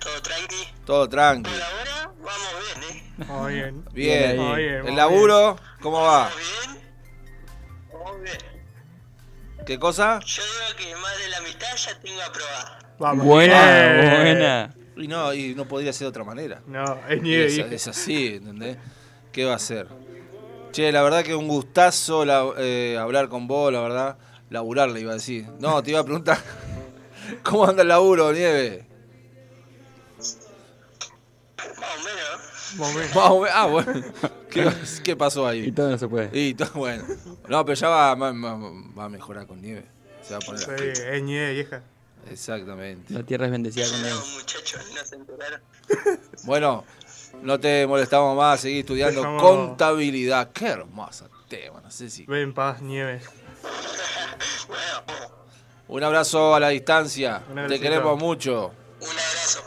¿Todo 0.00 0.22
tranqui? 0.22 0.68
Todo 0.84 1.08
tranqui. 1.08 1.50
Por 1.50 1.62
ahora 1.62 2.12
vamos 2.22 2.48
bien, 2.64 2.96
¿eh? 2.96 3.24
Muy 3.26 3.54
bien. 3.54 3.84
Bien. 3.92 4.36
Muy 4.36 4.62
bien, 4.62 4.80
muy 4.82 4.90
¿El 4.90 4.96
laburo? 4.96 5.56
¿Cómo 5.80 6.00
va? 6.00 6.30
¿Vamos 6.30 6.36
bien? 6.36 6.82
Vamos 7.92 8.22
bien. 8.22 8.38
¿Qué 9.66 9.78
cosa? 9.78 10.20
Yo 10.24 10.42
digo 10.42 10.76
que 10.78 10.96
más 10.96 11.18
de 11.18 11.28
la 11.28 11.40
mitad 11.40 11.76
ya 11.76 12.00
tengo 12.00 12.22
aprobada. 12.22 12.78
Vamos. 12.98 13.26
Buena, 13.26 14.22
buena. 14.22 14.74
Y 14.96 15.08
no, 15.08 15.32
y 15.34 15.54
no 15.54 15.66
podría 15.66 15.92
ser 15.92 16.06
de 16.06 16.08
otra 16.10 16.24
manera. 16.24 16.62
No, 16.66 16.98
es 17.08 17.20
nieve, 17.22 17.46
Es, 17.46 17.58
es 17.58 17.88
así, 17.88 18.26
¿entendés? 18.36 18.76
¿Qué 19.32 19.44
va 19.44 19.54
a 19.54 19.58
ser? 19.58 19.88
Che, 20.72 20.90
la 20.92 21.02
verdad 21.02 21.22
que 21.24 21.34
un 21.34 21.48
gustazo 21.48 22.24
la- 22.24 22.52
eh, 22.58 22.96
hablar 23.00 23.28
con 23.28 23.46
vos, 23.46 23.72
la 23.72 23.80
verdad. 23.80 24.18
Laburar, 24.50 24.90
le 24.90 25.00
iba 25.00 25.10
a 25.12 25.14
decir. 25.14 25.46
No, 25.58 25.82
te 25.82 25.90
iba 25.90 26.00
a 26.00 26.04
preguntar. 26.04 26.38
¿Cómo 27.42 27.64
anda 27.66 27.82
el 27.82 27.88
laburo, 27.88 28.32
Nieve? 28.32 28.86
Más 32.76 32.90
o 32.90 32.92
menos. 32.94 33.14
Más 33.14 33.30
o 33.30 33.44
Ah, 33.52 33.66
bueno. 33.66 33.92
¿Qué, 34.50 34.70
qué 35.02 35.16
pasó 35.16 35.52
Y 35.52 35.62
ahí? 35.64 35.72
todo 35.72 35.90
no 35.90 35.98
se 35.98 36.08
puede. 36.08 36.30
Y 36.38 36.54
todo, 36.54 36.70
bueno. 36.74 37.04
No, 37.48 37.64
pero 37.64 37.74
ya 37.74 37.88
va, 37.88 38.14
va- 38.14 38.32
va- 38.32 39.04
a 39.04 39.08
mejorar 39.08 39.46
con 39.46 39.60
Nieve. 39.60 39.84
Se 40.22 40.32
va 40.34 40.38
a 40.38 40.40
poner 40.40 40.60
Sí, 40.62 41.02
es 41.12 41.22
nieve, 41.22 41.52
vieja. 41.54 41.82
Exactamente. 42.30 43.12
La 43.12 43.22
tierra 43.22 43.46
es 43.46 43.52
bendecida 43.52 43.88
con 43.88 44.00
No, 44.00 44.06
Dios. 44.06 44.32
muchachos, 44.34 44.82
no 44.94 45.04
se 45.04 45.16
enteraron. 45.16 45.60
Bueno, 46.44 46.84
no 47.42 47.58
te 47.60 47.86
molestamos 47.86 48.36
más, 48.36 48.60
seguí 48.60 48.80
estudiando 48.80 49.20
Dejamos- 49.22 49.42
contabilidad. 49.42 50.50
Qué 50.52 50.66
hermoso 50.66 51.28
tema, 51.48 51.80
no 51.80 51.90
sé 51.90 52.10
si. 52.10 52.24
Ve 52.26 52.42
en 52.42 52.52
paz, 52.54 52.80
nieve. 52.82 53.20
Bueno, 54.68 55.34
Un 55.88 56.02
abrazo 56.02 56.54
a 56.54 56.60
la 56.60 56.68
distancia. 56.70 57.42
Un 57.48 57.54
Te 57.54 57.60
abracito. 57.60 57.82
queremos 57.82 58.18
mucho. 58.18 58.72
un 59.00 59.08
abrazo. 59.10 59.60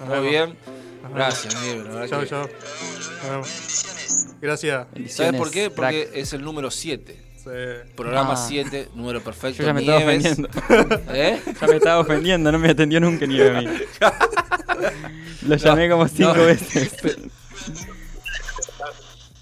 Nos 0.00 0.08
Muy 0.08 0.16
vemos. 0.18 0.30
bien. 0.30 0.58
Nos 1.02 1.12
Gracias, 1.14 1.54
vemos. 1.54 1.66
Nieve. 1.66 1.84
la 1.88 1.94
verdad 1.94 2.08
Chao, 2.08 2.20
que- 2.20 2.26
chao. 2.28 2.40
Nos 2.42 3.22
vemos. 3.30 3.48
Bendiciones. 3.48 4.36
Gracias. 4.40 4.86
¿Sabes 5.08 5.36
por 5.40 5.50
qué? 5.50 5.70
Porque 5.70 6.10
es 6.14 6.32
el 6.32 6.42
número 6.42 6.70
7. 6.70 7.22
Sí. 7.46 7.92
Programa 7.96 8.32
Ah. 8.32 8.46
7, 8.48 8.88
número 8.94 9.20
perfecto. 9.22 9.58
Yo 9.62 9.66
ya 9.68 9.72
me 9.72 9.80
estaba 9.80 9.98
Nieves. 10.00 10.24
ofendiendo. 10.26 10.48
¿Eh? 11.14 11.40
Ya 11.60 11.66
me 11.68 11.76
estaba 11.76 12.00
ofendiendo, 12.00 12.50
no 12.52 12.58
me 12.58 12.70
atendió 12.70 13.00
nunca 13.00 13.24
ni 13.26 13.40
a 13.40 13.52
mí. 13.52 13.66
Lo 15.46 15.54
llamé 15.56 15.88
como 15.88 16.08
cinco 16.08 16.34
no. 16.34 16.44
veces. 16.44 16.92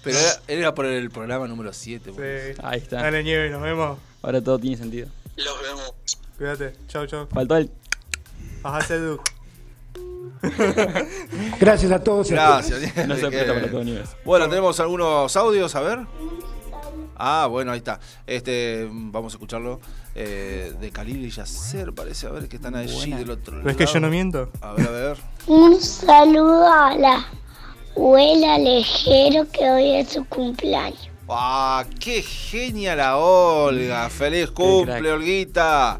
Pero 0.03 0.19
era, 0.19 0.31
era 0.47 0.75
por 0.75 0.85
el 0.85 1.09
programa 1.09 1.47
número 1.47 1.73
7. 1.73 2.11
Sí. 2.15 2.61
Ahí 2.63 2.77
está. 2.77 3.01
Dale, 3.01 3.23
nieve, 3.23 3.49
nos 3.49 3.61
vemos. 3.63 3.97
Ahora 4.21 4.39
todo 4.39 4.59
tiene 4.59 4.77
sentido. 4.77 5.07
Los 5.35 5.61
vemos. 5.63 5.93
Cuídate. 6.37 6.73
Chao, 6.87 7.07
chao. 7.07 7.27
Faltó 7.33 7.57
el. 7.57 7.71
Ajá, 8.61 8.81
Sedu. 8.81 9.19
Gracias 11.59 11.91
a 11.91 12.03
todos. 12.03 12.29
Gracias. 12.29 12.79
Nieves, 12.81 13.07
No 13.07 13.15
se 13.15 13.21
que- 13.21 13.25
aprieta 13.27 13.53
para 13.55 13.71
todo 13.71 13.83
Nieves. 13.83 14.09
Bueno, 14.23 14.47
tenemos 14.47 14.79
algunos 14.79 15.35
audios, 15.35 15.75
a 15.75 15.79
ver. 15.81 15.99
Ah, 17.15 17.47
bueno, 17.49 17.71
ahí 17.71 17.77
está. 17.79 17.99
Este, 18.27 18.87
vamos 18.91 19.33
a 19.33 19.35
escucharlo. 19.35 19.79
Eh, 20.17 20.73
de 20.79 20.91
Khalil 20.91 21.25
y 21.25 21.29
Yasser, 21.29 21.93
parece. 21.93 22.27
A 22.27 22.31
ver, 22.31 22.47
que 22.47 22.55
están 22.55 22.75
allí 22.75 22.93
Buena. 22.93 23.17
del 23.17 23.31
otro 23.31 23.57
lado. 23.57 23.65
¿Ves 23.65 23.75
que 23.75 23.85
yo 23.85 23.99
no 23.99 24.09
miento? 24.09 24.49
A 24.61 24.73
ver, 24.73 24.87
a 24.87 24.91
ver. 24.91 25.17
Un 25.47 25.81
saludo 25.81 26.71
a 26.71 26.95
la 26.95 27.25
abuela 27.95 28.57
Lejero 28.57 29.45
que 29.51 29.69
hoy 29.69 29.91
es 29.95 30.09
su 30.09 30.25
cumpleaños. 30.25 31.09
¡Ah, 31.27 31.83
qué 31.99 32.21
genia 32.21 32.95
la 32.95 33.17
Olga! 33.17 34.09
¡Feliz 34.09 34.51
cumple. 34.51 35.11
Olguita! 35.11 35.99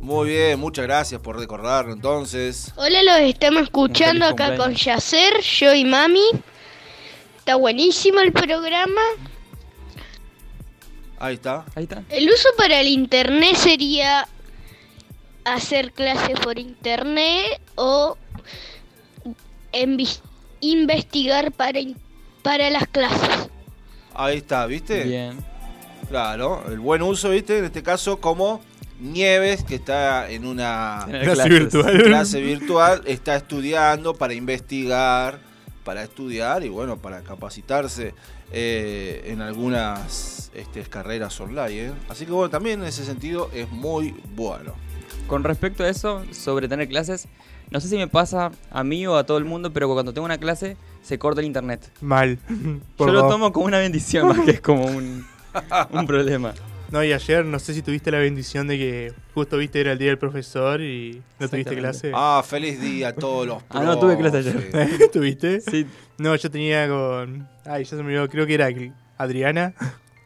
Muy 0.00 0.28
bien, 0.28 0.60
muchas 0.60 0.84
gracias 0.84 1.20
por 1.20 1.36
recordarlo 1.38 1.92
entonces. 1.92 2.72
Hola, 2.76 3.02
los 3.02 3.18
estamos 3.28 3.64
escuchando 3.64 4.26
acá 4.26 4.56
con. 4.56 4.74
Yacer, 4.74 5.40
yo 5.42 5.74
y 5.74 5.84
Mami. 5.84 6.30
Está 7.38 7.56
buenísimo 7.56 8.20
el 8.20 8.32
programa. 8.32 9.00
Ahí 11.20 11.34
está. 11.34 11.64
Ahí 11.74 11.84
está. 11.84 12.02
El 12.10 12.28
uso 12.28 12.48
para 12.56 12.80
el 12.80 12.88
internet 12.88 13.56
sería 13.56 14.26
hacer 15.44 15.92
clases 15.92 16.38
por 16.40 16.58
internet 16.58 17.60
o 17.74 18.16
investigar 20.60 21.52
para, 21.52 21.78
in- 21.80 21.96
para 22.42 22.70
las 22.70 22.86
clases. 22.88 23.48
Ahí 24.14 24.38
está, 24.38 24.66
¿viste? 24.66 25.04
Bien. 25.04 25.38
Claro, 26.08 26.64
el 26.68 26.78
buen 26.80 27.02
uso, 27.02 27.30
¿viste? 27.30 27.58
En 27.58 27.64
este 27.66 27.82
caso, 27.82 28.18
como 28.18 28.60
Nieves, 29.00 29.62
que 29.62 29.76
está 29.76 30.28
en 30.30 30.46
una 30.46 31.06
Clase 31.08 31.48
virtual. 31.48 32.02
clase 32.02 32.40
virtual, 32.40 33.02
está 33.06 33.36
estudiando 33.36 34.14
para 34.14 34.34
investigar, 34.34 35.38
para 35.88 36.02
estudiar 36.02 36.62
y 36.64 36.68
bueno, 36.68 36.98
para 36.98 37.22
capacitarse 37.22 38.12
eh, 38.52 39.22
en 39.24 39.40
algunas 39.40 40.50
este, 40.52 40.82
carreras 40.82 41.40
online. 41.40 41.86
¿eh? 41.86 41.92
Así 42.10 42.26
que 42.26 42.32
bueno, 42.32 42.50
también 42.50 42.82
en 42.82 42.88
ese 42.88 43.06
sentido 43.06 43.48
es 43.54 43.70
muy 43.70 44.14
bueno. 44.36 44.74
Con 45.28 45.44
respecto 45.44 45.84
a 45.84 45.88
eso, 45.88 46.26
sobre 46.30 46.68
tener 46.68 46.88
clases, 46.88 47.26
no 47.70 47.80
sé 47.80 47.88
si 47.88 47.96
me 47.96 48.06
pasa 48.06 48.52
a 48.70 48.84
mí 48.84 49.06
o 49.06 49.16
a 49.16 49.24
todo 49.24 49.38
el 49.38 49.46
mundo, 49.46 49.72
pero 49.72 49.90
cuando 49.90 50.12
tengo 50.12 50.26
una 50.26 50.36
clase 50.36 50.76
se 51.00 51.18
corta 51.18 51.40
el 51.40 51.46
internet. 51.46 51.90
Mal. 52.02 52.38
Por 52.98 53.06
Yo 53.06 53.14
lo 53.14 53.26
tomo 53.26 53.50
como 53.50 53.64
una 53.64 53.78
bendición 53.78 54.28
más 54.28 54.40
que 54.40 54.50
es 54.50 54.60
como 54.60 54.84
un, 54.84 55.24
un 55.90 56.06
problema. 56.06 56.52
No, 56.90 57.04
y 57.04 57.12
ayer 57.12 57.44
no 57.44 57.58
sé 57.58 57.74
si 57.74 57.82
tuviste 57.82 58.10
la 58.10 58.18
bendición 58.18 58.66
de 58.66 58.78
que 58.78 59.12
justo 59.34 59.58
viste 59.58 59.80
era 59.80 59.92
el 59.92 59.98
día 59.98 60.08
del 60.08 60.18
profesor 60.18 60.80
y 60.80 61.22
no 61.38 61.48
tuviste 61.48 61.76
clase. 61.76 62.12
Ah, 62.14 62.42
feliz 62.46 62.80
día 62.80 63.08
a 63.08 63.12
todos 63.14 63.46
los 63.46 63.62
Ah, 63.68 63.82
no, 63.82 63.98
tuve 63.98 64.16
clase 64.16 64.38
ayer. 64.38 64.70
profes. 64.70 65.10
¿Tuviste? 65.12 65.60
Sí. 65.60 65.86
No, 66.16 66.34
yo 66.34 66.50
tenía 66.50 66.88
con. 66.88 67.46
Ay, 67.66 67.84
ya 67.84 67.90
se 67.90 67.96
me 67.96 68.02
olvidó, 68.04 68.28
creo 68.28 68.46
que 68.46 68.54
era 68.54 68.68
Adriana. 69.18 69.74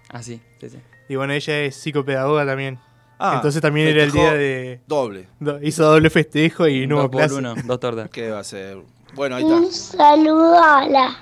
Ah, 0.09 0.23
sí, 0.23 0.41
sí, 0.61 0.71
sí. 0.71 0.79
Y 1.09 1.17
bueno, 1.17 1.33
ella 1.33 1.59
es 1.61 1.75
psicopedagoga 1.77 2.47
también. 2.47 2.79
Ah, 3.19 3.35
Entonces 3.37 3.61
también 3.61 3.89
era 3.89 4.05
el 4.05 4.13
día 4.13 4.33
de. 4.35 4.81
Doble. 4.87 5.27
do- 5.41 5.59
hizo 5.63 5.85
doble 5.85 6.11
festejo 6.11 6.67
y 6.69 6.87
no 6.87 6.97
dos 6.97 7.05
hubo 7.07 7.11
por 7.11 7.21
clase. 7.23 7.35
uno, 7.35 7.55
dos 7.65 7.81
tortas. 7.81 8.09
¿Qué 8.13 8.31
va 8.31 8.39
a 8.41 8.45
ser? 8.45 8.79
Bueno, 9.15 9.37
ahí 9.37 9.43
está. 9.43 9.57
Un 9.57 9.71
saludo 9.73 10.63
a 10.63 10.87
la 10.89 11.17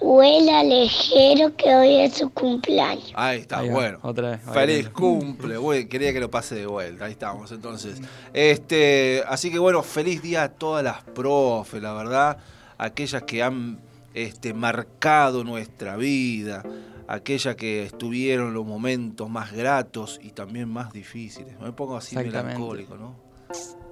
abuela 0.00 0.62
Lejero 0.62 1.54
que 1.56 1.74
hoy 1.74 1.96
es 1.96 2.14
su 2.14 2.30
cumpleaños. 2.30 3.12
Ahí 3.14 3.40
está, 3.40 3.58
Ahí 3.58 3.70
bueno. 3.70 3.98
otra 4.02 4.30
vez, 4.30 4.40
Feliz 4.52 4.88
cumple, 4.90 5.56
güey. 5.56 5.88
Quería 5.88 6.12
que 6.12 6.20
lo 6.20 6.30
pase 6.30 6.54
de 6.54 6.66
vuelta. 6.66 7.06
Ahí 7.06 7.12
estamos, 7.12 7.50
entonces. 7.52 8.00
Este, 8.32 9.22
así 9.28 9.50
que 9.50 9.58
bueno, 9.58 9.82
feliz 9.82 10.22
día 10.22 10.44
a 10.44 10.48
todas 10.50 10.84
las 10.84 11.02
profes, 11.02 11.82
la 11.82 11.92
verdad. 11.92 12.38
Aquellas 12.78 13.22
que 13.22 13.42
han 13.42 13.80
este, 14.14 14.54
marcado 14.54 15.44
nuestra 15.44 15.96
vida. 15.96 16.62
Aquellas 17.08 17.54
que 17.54 17.84
estuvieron 17.84 18.52
los 18.52 18.66
momentos 18.66 19.30
más 19.30 19.52
gratos 19.52 20.18
y 20.22 20.30
también 20.30 20.68
más 20.68 20.92
difíciles. 20.92 21.58
Me 21.60 21.72
pongo 21.72 21.96
así 21.96 22.16
melancólico, 22.16 22.96
¿no? 22.96 23.14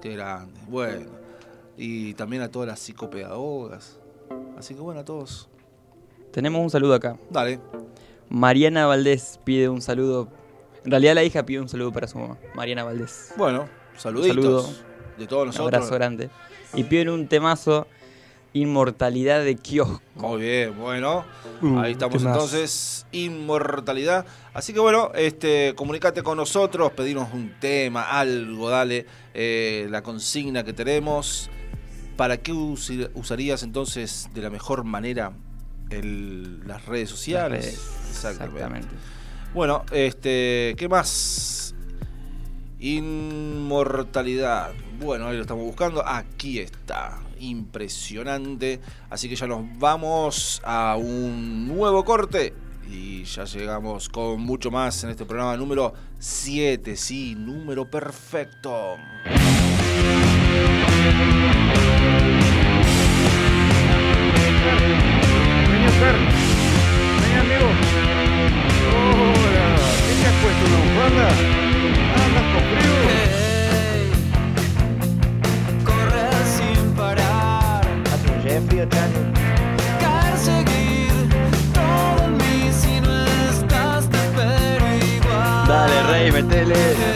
Qué 0.01 0.15
grande. 0.15 0.59
Bueno. 0.67 1.11
Y 1.77 2.13
también 2.13 2.41
a 2.41 2.49
todas 2.49 2.67
las 2.67 2.79
psicopedagogas. 2.79 3.99
Así 4.57 4.73
que 4.73 4.81
bueno, 4.81 5.01
a 5.01 5.05
todos. 5.05 5.49
Tenemos 6.35 6.61
un 6.61 6.69
saludo 6.69 6.95
acá. 6.95 7.15
Dale. 7.29 7.61
Mariana 8.27 8.85
Valdés 8.87 9.39
pide 9.45 9.69
un 9.69 9.81
saludo. 9.81 10.27
En 10.83 10.91
realidad 10.91 11.15
la 11.15 11.23
hija 11.23 11.45
pide 11.45 11.61
un 11.61 11.69
saludo 11.69 11.93
para 11.93 12.09
su 12.09 12.17
mamá, 12.19 12.37
Mariana 12.53 12.83
Valdés. 12.83 13.31
Bueno, 13.37 13.69
saluditos 13.95 14.35
Un 14.35 14.43
saludo. 14.43 14.69
de 15.17 15.27
todos 15.27 15.41
Un 15.43 15.47
nosotros. 15.47 15.73
abrazo 15.73 15.93
grande. 15.95 16.29
Y 16.73 16.83
piden 16.83 17.07
un 17.07 17.29
temazo, 17.29 17.87
Inmortalidad 18.51 19.45
de 19.45 19.55
Kiosco. 19.55 20.01
Muy 20.15 20.41
bien, 20.41 20.77
bueno. 20.77 21.23
Uh, 21.61 21.79
Ahí 21.79 21.93
estamos 21.93 22.17
temazo. 22.17 22.33
entonces, 22.43 23.05
inmortalidad. 23.13 24.25
Así 24.53 24.73
que 24.73 24.81
bueno, 24.81 25.11
este, 25.15 25.73
comunicate 25.75 26.21
con 26.21 26.35
nosotros, 26.35 26.91
pedirnos 26.91 27.33
un 27.33 27.53
tema, 27.61 28.03
algo, 28.19 28.69
dale, 28.69 29.05
eh, 29.33 29.87
la 29.89 30.03
consigna 30.03 30.65
que 30.65 30.73
tenemos. 30.73 31.49
¿Para 32.17 32.35
qué 32.37 32.51
usarías 32.51 33.63
entonces 33.63 34.27
de 34.33 34.41
la 34.41 34.49
mejor 34.49 34.83
manera 34.83 35.31
el- 35.89 36.65
las 36.67 36.85
redes 36.85 37.09
sociales? 37.09 37.65
Las 37.65 37.73
redes, 37.75 38.09
Exactamente. 38.09 38.55
Exactamente. 38.57 38.95
Bueno, 39.53 39.83
este, 39.91 40.75
¿qué 40.77 40.87
más? 40.89 41.73
Inmortalidad. 42.79 44.71
Bueno, 44.99 45.27
ahí 45.27 45.35
lo 45.35 45.41
estamos 45.41 45.63
buscando. 45.65 46.05
Aquí 46.05 46.59
está. 46.59 47.19
Impresionante. 47.39 48.79
Así 49.09 49.27
que 49.29 49.35
ya 49.35 49.47
nos 49.47 49.61
vamos 49.79 50.61
a 50.63 50.95
un 50.97 51.67
nuevo 51.67 52.03
corte. 52.05 52.53
Y 52.89 53.23
ya 53.23 53.45
llegamos 53.45 54.09
con 54.09 54.39
mucho 54.41 54.69
más 54.69 55.03
en 55.03 55.09
este 55.09 55.25
programa 55.25 55.57
número 55.57 55.93
7. 56.19 56.95
Sí, 56.95 57.33
número 57.35 57.89
perfecto. 57.89 58.97
Oscar. 65.95 66.15
Vení, 67.21 67.37
amigo. 67.39 67.67
Hola. 68.91 69.65
¿Qué 70.05 70.13
te 70.19 70.25
has 70.27 70.35
puesto 70.41 70.63
una 70.65 70.79
bufanda? 70.83 71.27
¿Andas 72.25 72.45
con 72.51 72.63
frío? 72.71 72.95
Correr 75.85 76.39
sin 76.57 76.79
parar. 76.95 77.83
Hace 78.13 78.27
un 78.31 78.39
Jeffrey, 78.43 78.79
Chano. 78.89 79.21
Caer, 80.01 80.37
seguir. 80.37 81.15
Todo 81.73 82.19
en 82.25 82.31
mí 82.37 82.71
si 82.73 82.93
no 82.99 83.13
estás 83.49 84.09
te 84.09 84.17
espero 84.17 84.85
igual. 84.95 85.67
Dale, 85.67 85.97
rey, 86.11 86.31
metele. 86.31 87.14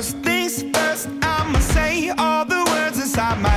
First 0.00 0.16
things 0.20 0.62
first, 0.72 1.10
I'ma 1.20 1.58
say 1.58 2.08
all 2.16 2.46
the 2.46 2.64
words 2.72 2.98
inside 2.98 3.38
my 3.42 3.49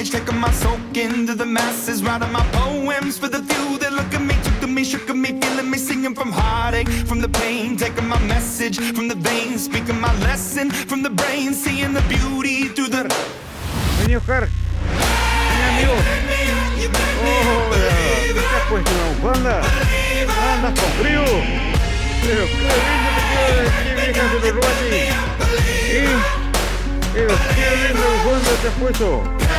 from 0.00 0.06
a 0.06 0.06
young 0.06 0.06
age, 0.06 0.10
taking 0.10 0.40
my 0.40 0.50
soak 0.52 0.96
into 0.96 1.34
the 1.34 1.46
masses, 1.46 2.02
writing 2.02 2.32
my 2.32 2.44
poems 2.52 3.18
for 3.18 3.28
the 3.28 3.42
few 3.42 3.78
that 3.78 3.92
look 3.92 4.12
at 4.14 4.22
me, 4.22 4.34
took 4.42 4.62
of 4.62 4.70
me, 4.70 4.84
shook 4.84 5.10
at 5.10 5.16
me, 5.16 5.40
feeling 5.40 5.70
me, 5.70 5.78
singing 5.78 6.14
from 6.14 6.32
heartache, 6.32 6.88
from 7.06 7.20
the 7.20 7.28
pain, 7.28 7.76
taking 7.76 8.08
my 8.08 8.18
message 8.26 8.78
from 8.94 9.08
the 9.08 9.14
veins, 9.14 9.64
speaking 9.64 10.00
my 10.00 10.12
lesson 10.20 10.70
from 10.70 11.02
the 11.02 11.10
brain, 11.10 11.52
seeing 11.54 11.92
the 11.92 12.02
beauty 12.08 12.68
through 12.68 12.88
the. 12.88 13.08
Vení, 13.98 14.16
Oscar. 14.16 14.48
Vení, 15.50 15.64
amigo. 15.68 15.94
Oh, 17.22 17.70
¿qué 18.22 18.34
te 28.62 28.68
has 28.68 28.74
puesto 28.78 29.22
una 29.22 29.49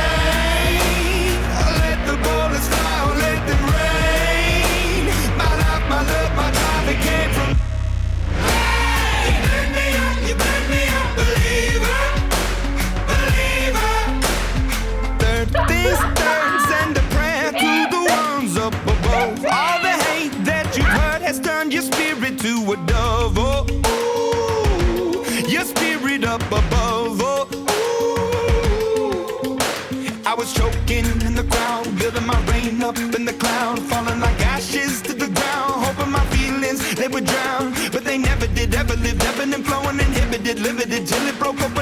ashes 34.72 35.02
to 35.02 35.12
the 35.12 35.26
ground, 35.26 35.84
hoping 35.84 36.10
my 36.10 36.24
feelings 36.26 36.94
they 36.94 37.08
would 37.08 37.24
drown, 37.24 37.72
but 37.92 38.04
they 38.04 38.18
never 38.18 38.46
did. 38.48 38.74
Ever 38.74 38.96
lived, 38.96 39.22
ebbing 39.22 39.54
and 39.54 39.64
flowing, 39.66 39.98
inhibited, 40.00 40.60
limited 40.60 41.06
till 41.06 41.26
it 41.28 41.38
broke 41.38 41.60
open 41.62 41.81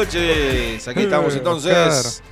noches, 0.00 0.88
aquí 0.88 1.02
estamos 1.02 1.36
entonces. 1.36 2.22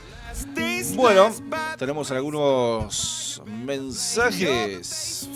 Bueno, 0.95 1.31
tenemos 1.77 2.11
algunos 2.11 3.43
mensajes. 3.45 5.29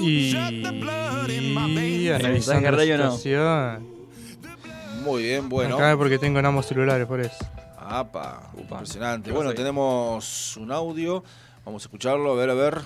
Y. 0.00 0.32
Mensaje 2.22 2.70
radio 2.70 2.98
no. 2.98 3.16
situación. 3.16 3.96
Muy 5.02 5.24
bien, 5.24 5.48
bueno. 5.48 5.74
Acá 5.74 5.96
porque 5.96 6.18
tengo 6.18 6.38
en 6.38 6.46
ambos 6.46 6.66
celulares, 6.66 7.06
por 7.06 7.20
eso. 7.20 7.44
Apa, 7.76 8.48
impresionante. 8.56 9.32
Bueno, 9.32 9.52
tenemos 9.52 10.56
un 10.56 10.70
audio. 10.70 11.24
Vamos 11.64 11.82
a 11.82 11.86
escucharlo, 11.86 12.32
a 12.32 12.36
ver, 12.36 12.50
a 12.50 12.54
ver. 12.54 12.80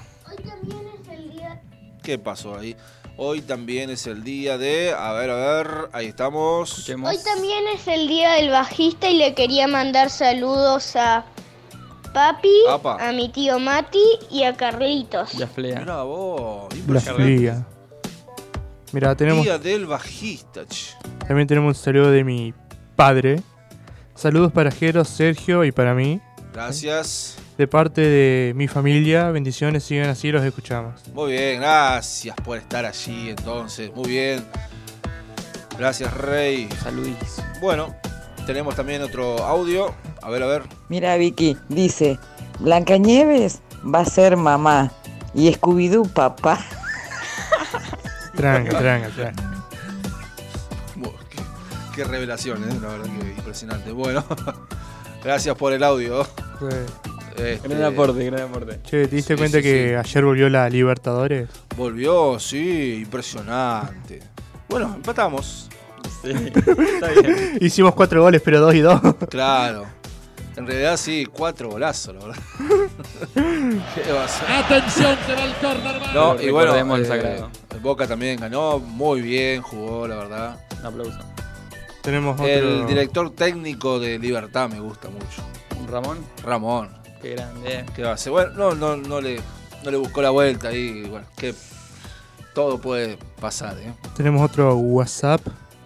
¿Qué 2.02 2.18
pasó 2.18 2.56
ahí? 2.56 2.74
Hoy 3.22 3.42
también 3.42 3.90
es 3.90 4.06
el 4.06 4.24
día 4.24 4.56
de. 4.56 4.94
A 4.98 5.12
ver, 5.12 5.28
a 5.28 5.34
ver. 5.34 5.90
Ahí 5.92 6.06
estamos. 6.06 6.88
Hoy 6.88 7.18
también 7.22 7.64
es 7.74 7.86
el 7.86 8.08
día 8.08 8.30
del 8.32 8.48
bajista 8.48 9.10
y 9.10 9.18
le 9.18 9.34
quería 9.34 9.68
mandar 9.68 10.08
saludos 10.08 10.96
a 10.96 11.26
Papi, 12.14 12.48
Apa. 12.66 12.96
a 12.96 13.12
mi 13.12 13.28
tío 13.28 13.58
Mati 13.58 14.02
y 14.30 14.44
a 14.44 14.56
Carlitos. 14.56 15.32
Ya 15.32 15.46
flea. 15.46 15.80
Mira 15.80 16.02
vos. 16.02 16.74
La 16.88 17.00
fría. 17.02 17.66
Mira, 18.92 19.14
tenemos, 19.14 19.44
Día 19.44 19.58
del 19.58 19.84
bajista. 19.84 20.64
che. 20.66 20.94
también 21.28 21.46
tenemos 21.46 21.76
un 21.76 21.84
saludo 21.84 22.10
de 22.10 22.24
mi 22.24 22.54
padre. 22.96 23.42
Saludos 24.14 24.50
para 24.50 24.70
Jero, 24.70 25.04
Sergio 25.04 25.62
y 25.66 25.72
para 25.72 25.92
mí. 25.92 26.22
Gracias. 26.54 27.36
De 27.60 27.68
parte 27.68 28.00
de 28.00 28.54
mi 28.54 28.68
familia, 28.68 29.30
bendiciones, 29.30 29.84
sigan 29.84 30.08
así, 30.08 30.32
los 30.32 30.42
escuchamos. 30.42 30.94
Muy 31.12 31.32
bien, 31.32 31.60
gracias 31.60 32.34
por 32.36 32.56
estar 32.56 32.86
allí 32.86 33.28
entonces. 33.28 33.94
Muy 33.94 34.08
bien. 34.08 34.42
Gracias, 35.78 36.10
Rey. 36.14 36.70
Saludis. 36.82 37.42
Bueno, 37.60 37.94
tenemos 38.46 38.74
también 38.74 39.02
otro 39.02 39.44
audio. 39.44 39.94
A 40.22 40.30
ver, 40.30 40.42
a 40.42 40.46
ver. 40.46 40.62
Mira 40.88 41.14
Vicky, 41.18 41.54
dice, 41.68 42.18
Blancanieves 42.60 43.60
va 43.84 44.00
a 44.00 44.04
ser 44.06 44.38
mamá 44.38 44.90
y 45.34 45.52
Scooby-Doo 45.52 46.08
papá. 46.14 46.64
Tranca, 48.36 48.78
tranca, 48.78 49.08
tranca. 49.10 49.62
Qué, 51.28 51.42
qué 51.94 52.04
revelación, 52.04 52.64
¿eh? 52.64 52.78
la 52.80 52.88
verdad 52.88 53.04
que 53.04 53.34
impresionante. 53.34 53.92
Bueno, 53.92 54.24
gracias 55.22 55.54
por 55.56 55.74
el 55.74 55.84
audio. 55.84 56.26
Este, 57.40 57.68
Gran 57.68 57.82
aporte, 57.84 58.24
gran 58.24 58.42
aporte. 58.42 58.80
Che, 58.84 59.06
¿te 59.08 59.16
diste 59.16 59.34
Sí, 59.34 59.38
cuenta 59.38 59.58
sí, 59.58 59.62
que 59.64 59.88
sí. 59.88 59.94
ayer 59.94 60.24
volvió 60.24 60.48
la 60.48 60.68
Libertadores? 60.68 61.48
Volvió, 61.76 62.38
sí, 62.38 63.00
impresionante. 63.02 64.20
Bueno, 64.68 64.92
empatamos. 64.96 65.68
Sí, 66.22 66.30
está 66.30 67.08
bien. 67.08 67.58
Hicimos 67.60 67.94
cuatro 67.94 68.22
goles, 68.22 68.40
pero 68.44 68.60
dos 68.60 68.74
y 68.74 68.80
dos. 68.80 69.00
Claro. 69.30 69.86
En 70.56 70.66
realidad 70.66 70.96
sí, 70.96 71.26
cuatro 71.30 71.70
golazos, 71.70 72.14
la 72.14 72.26
verdad. 72.26 72.42
¿Qué 73.94 74.12
va 74.12 74.24
a 74.24 74.28
ser? 74.28 74.50
Atención, 74.50 75.16
se 75.26 75.34
va 75.34 75.44
el 75.44 75.54
córner. 75.54 76.14
No, 76.14 76.42
y 76.42 76.50
bueno, 76.50 76.74
el 76.96 77.06
eh. 77.10 77.44
Boca 77.80 78.06
también 78.06 78.38
ganó, 78.38 78.78
muy 78.78 79.22
bien 79.22 79.62
jugó, 79.62 80.06
la 80.06 80.16
verdad. 80.16 80.60
Un 80.80 80.86
aplauso. 80.86 81.18
Tenemos 82.02 82.34
otro. 82.34 82.46
El 82.46 82.86
director 82.86 83.30
técnico 83.34 83.98
de 84.00 84.18
Libertad 84.18 84.68
me 84.68 84.80
gusta 84.80 85.08
mucho. 85.08 85.42
Ramón, 85.88 86.18
Ramón. 86.44 86.99
Qué 87.20 87.30
grande. 87.30 87.84
¿Qué 87.94 88.02
va 88.02 88.10
a 88.10 88.14
hacer? 88.14 88.32
Bueno, 88.32 88.52
no, 88.54 88.74
no, 88.74 88.96
no, 88.96 89.20
le, 89.20 89.40
no 89.84 89.90
le 89.90 89.96
buscó 89.96 90.22
la 90.22 90.30
vuelta 90.30 90.68
ahí. 90.68 91.02
Bueno, 91.02 91.26
que 91.36 91.54
todo 92.54 92.78
puede 92.78 93.18
pasar, 93.40 93.78
¿eh? 93.78 93.92
Tenemos 94.16 94.42
otro 94.42 94.74
WhatsApp 94.76 95.40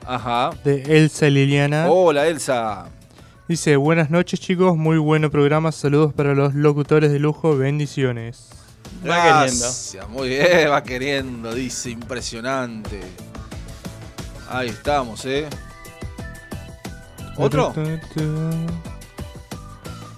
Ajá. 0.06 0.50
de 0.64 0.82
Elsa 0.82 1.26
Liliana. 1.28 1.90
Hola, 1.90 2.26
Elsa. 2.26 2.86
Dice, 3.46 3.76
buenas 3.76 4.08
noches 4.08 4.40
chicos, 4.40 4.74
muy 4.76 4.96
bueno 4.96 5.30
programa, 5.30 5.70
saludos 5.70 6.14
para 6.14 6.34
los 6.34 6.54
locutores 6.54 7.12
de 7.12 7.18
lujo, 7.18 7.56
bendiciones. 7.56 8.48
Va 9.06 9.16
queriendo. 9.16 9.64
Gracias, 9.66 10.08
muy 10.08 10.30
bien, 10.30 10.70
va 10.70 10.82
queriendo, 10.82 11.54
dice, 11.54 11.90
impresionante. 11.90 13.02
Ahí 14.48 14.68
estamos, 14.68 15.26
¿eh? 15.26 15.46
¿Otro? 17.36 17.74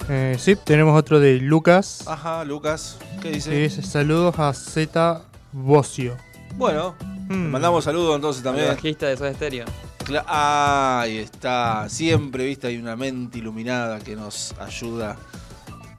Eh, 0.09 0.37
sí, 0.39 0.55
tenemos 0.57 0.97
otro 0.99 1.19
de 1.19 1.35
Lucas. 1.41 2.05
Ajá, 2.07 2.45
Lucas, 2.45 2.97
¿qué 3.21 3.31
dice? 3.33 3.51
que 3.51 3.57
dice, 3.63 3.83
saludos 3.83 4.39
a 4.39 4.53
Z 4.53 5.23
Bocio. 5.53 6.17
Bueno, 6.57 6.95
le 7.29 7.35
Mm. 7.35 7.51
mandamos 7.51 7.85
saludos 7.85 8.15
entonces 8.15 8.41
El 8.41 8.45
también. 8.45 8.69
bajista 8.69 9.07
de 9.07 9.17
Soda 9.17 9.35
Stereo. 9.35 9.65
Cla- 10.05 10.25
ah, 10.29 11.01
ahí 11.03 11.19
está. 11.19 11.89
Siempre, 11.89 12.45
viste, 12.47 12.69
hay 12.69 12.77
una 12.77 12.95
mente 12.95 13.39
iluminada 13.39 13.99
que 13.99 14.15
nos 14.15 14.55
ayuda 14.61 15.17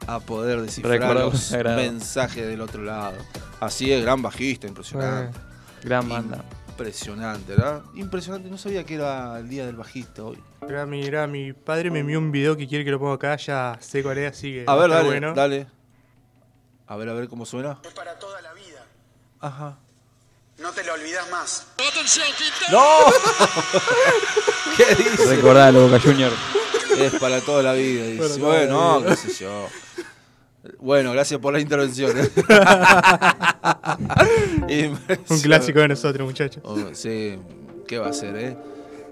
a 0.07 0.19
poder 0.21 0.61
descifrar 0.61 0.99
Recordar 0.99 1.25
los 1.25 1.51
mensajes 1.75 2.47
del 2.47 2.61
otro 2.61 2.83
lado. 2.83 3.17
Así 3.59 3.91
es, 3.91 4.01
gran 4.01 4.21
bajista, 4.21 4.67
impresionante. 4.67 5.37
Gran 5.83 6.07
banda. 6.07 6.45
Impresionante, 6.77 7.55
¿verdad? 7.55 7.81
Impresionante. 7.95 8.49
No 8.51 8.57
sabía 8.59 8.83
que 8.83 8.93
era 8.93 9.39
el 9.39 9.49
día 9.49 9.65
del 9.65 9.75
bajista 9.75 10.23
hoy. 10.23 10.37
Mirá, 10.61 10.85
mirá, 10.85 11.25
mi 11.25 11.51
padre 11.51 11.89
me 11.89 11.99
envió 11.99 12.19
un 12.19 12.31
video 12.31 12.55
que 12.55 12.67
quiere 12.67 12.85
que 12.85 12.91
lo 12.91 12.99
ponga 12.99 13.15
acá, 13.15 13.35
ya 13.35 13.79
sé 13.81 14.03
cuál 14.03 14.19
es, 14.19 14.31
así 14.37 14.53
que 14.53 14.65
A 14.67 14.75
ver, 14.75 14.91
dale, 14.91 15.07
bueno. 15.09 15.33
dale. 15.33 15.65
A 16.85 16.95
ver, 16.95 17.09
a 17.09 17.13
ver 17.13 17.27
cómo 17.29 17.47
suena. 17.47 17.79
Es 17.83 17.93
para 17.93 18.19
toda 18.19 18.39
la 18.43 18.53
vida. 18.53 18.85
Ajá. 19.39 19.79
No 20.59 20.71
te 20.71 20.83
lo 20.83 20.93
olvidas 20.93 21.27
más. 21.31 21.67
¡No! 22.71 22.85
¿Qué 24.77 24.95
dice? 24.95 25.35
Recordalo, 25.35 25.87
Boca 25.87 25.99
Junior. 25.99 26.31
Es 26.95 27.15
para 27.15 27.41
toda 27.41 27.63
la 27.63 27.73
vida. 27.73 28.05
dice. 28.05 28.39
Bueno, 28.39 29.03
qué 29.03 29.15
sé 29.15 29.33
yo. 29.43 29.67
Bueno, 30.79 31.11
gracias 31.13 31.39
por 31.39 31.53
la 31.53 31.59
intervención. 31.59 32.11
Un 35.29 35.39
clásico 35.41 35.79
de 35.79 35.87
nosotros, 35.89 36.27
muchachos. 36.27 36.61
Oh, 36.65 36.77
sí, 36.93 37.37
¿qué 37.87 37.97
va 37.99 38.07
a 38.07 38.13
ser, 38.13 38.35
eh? 38.37 38.57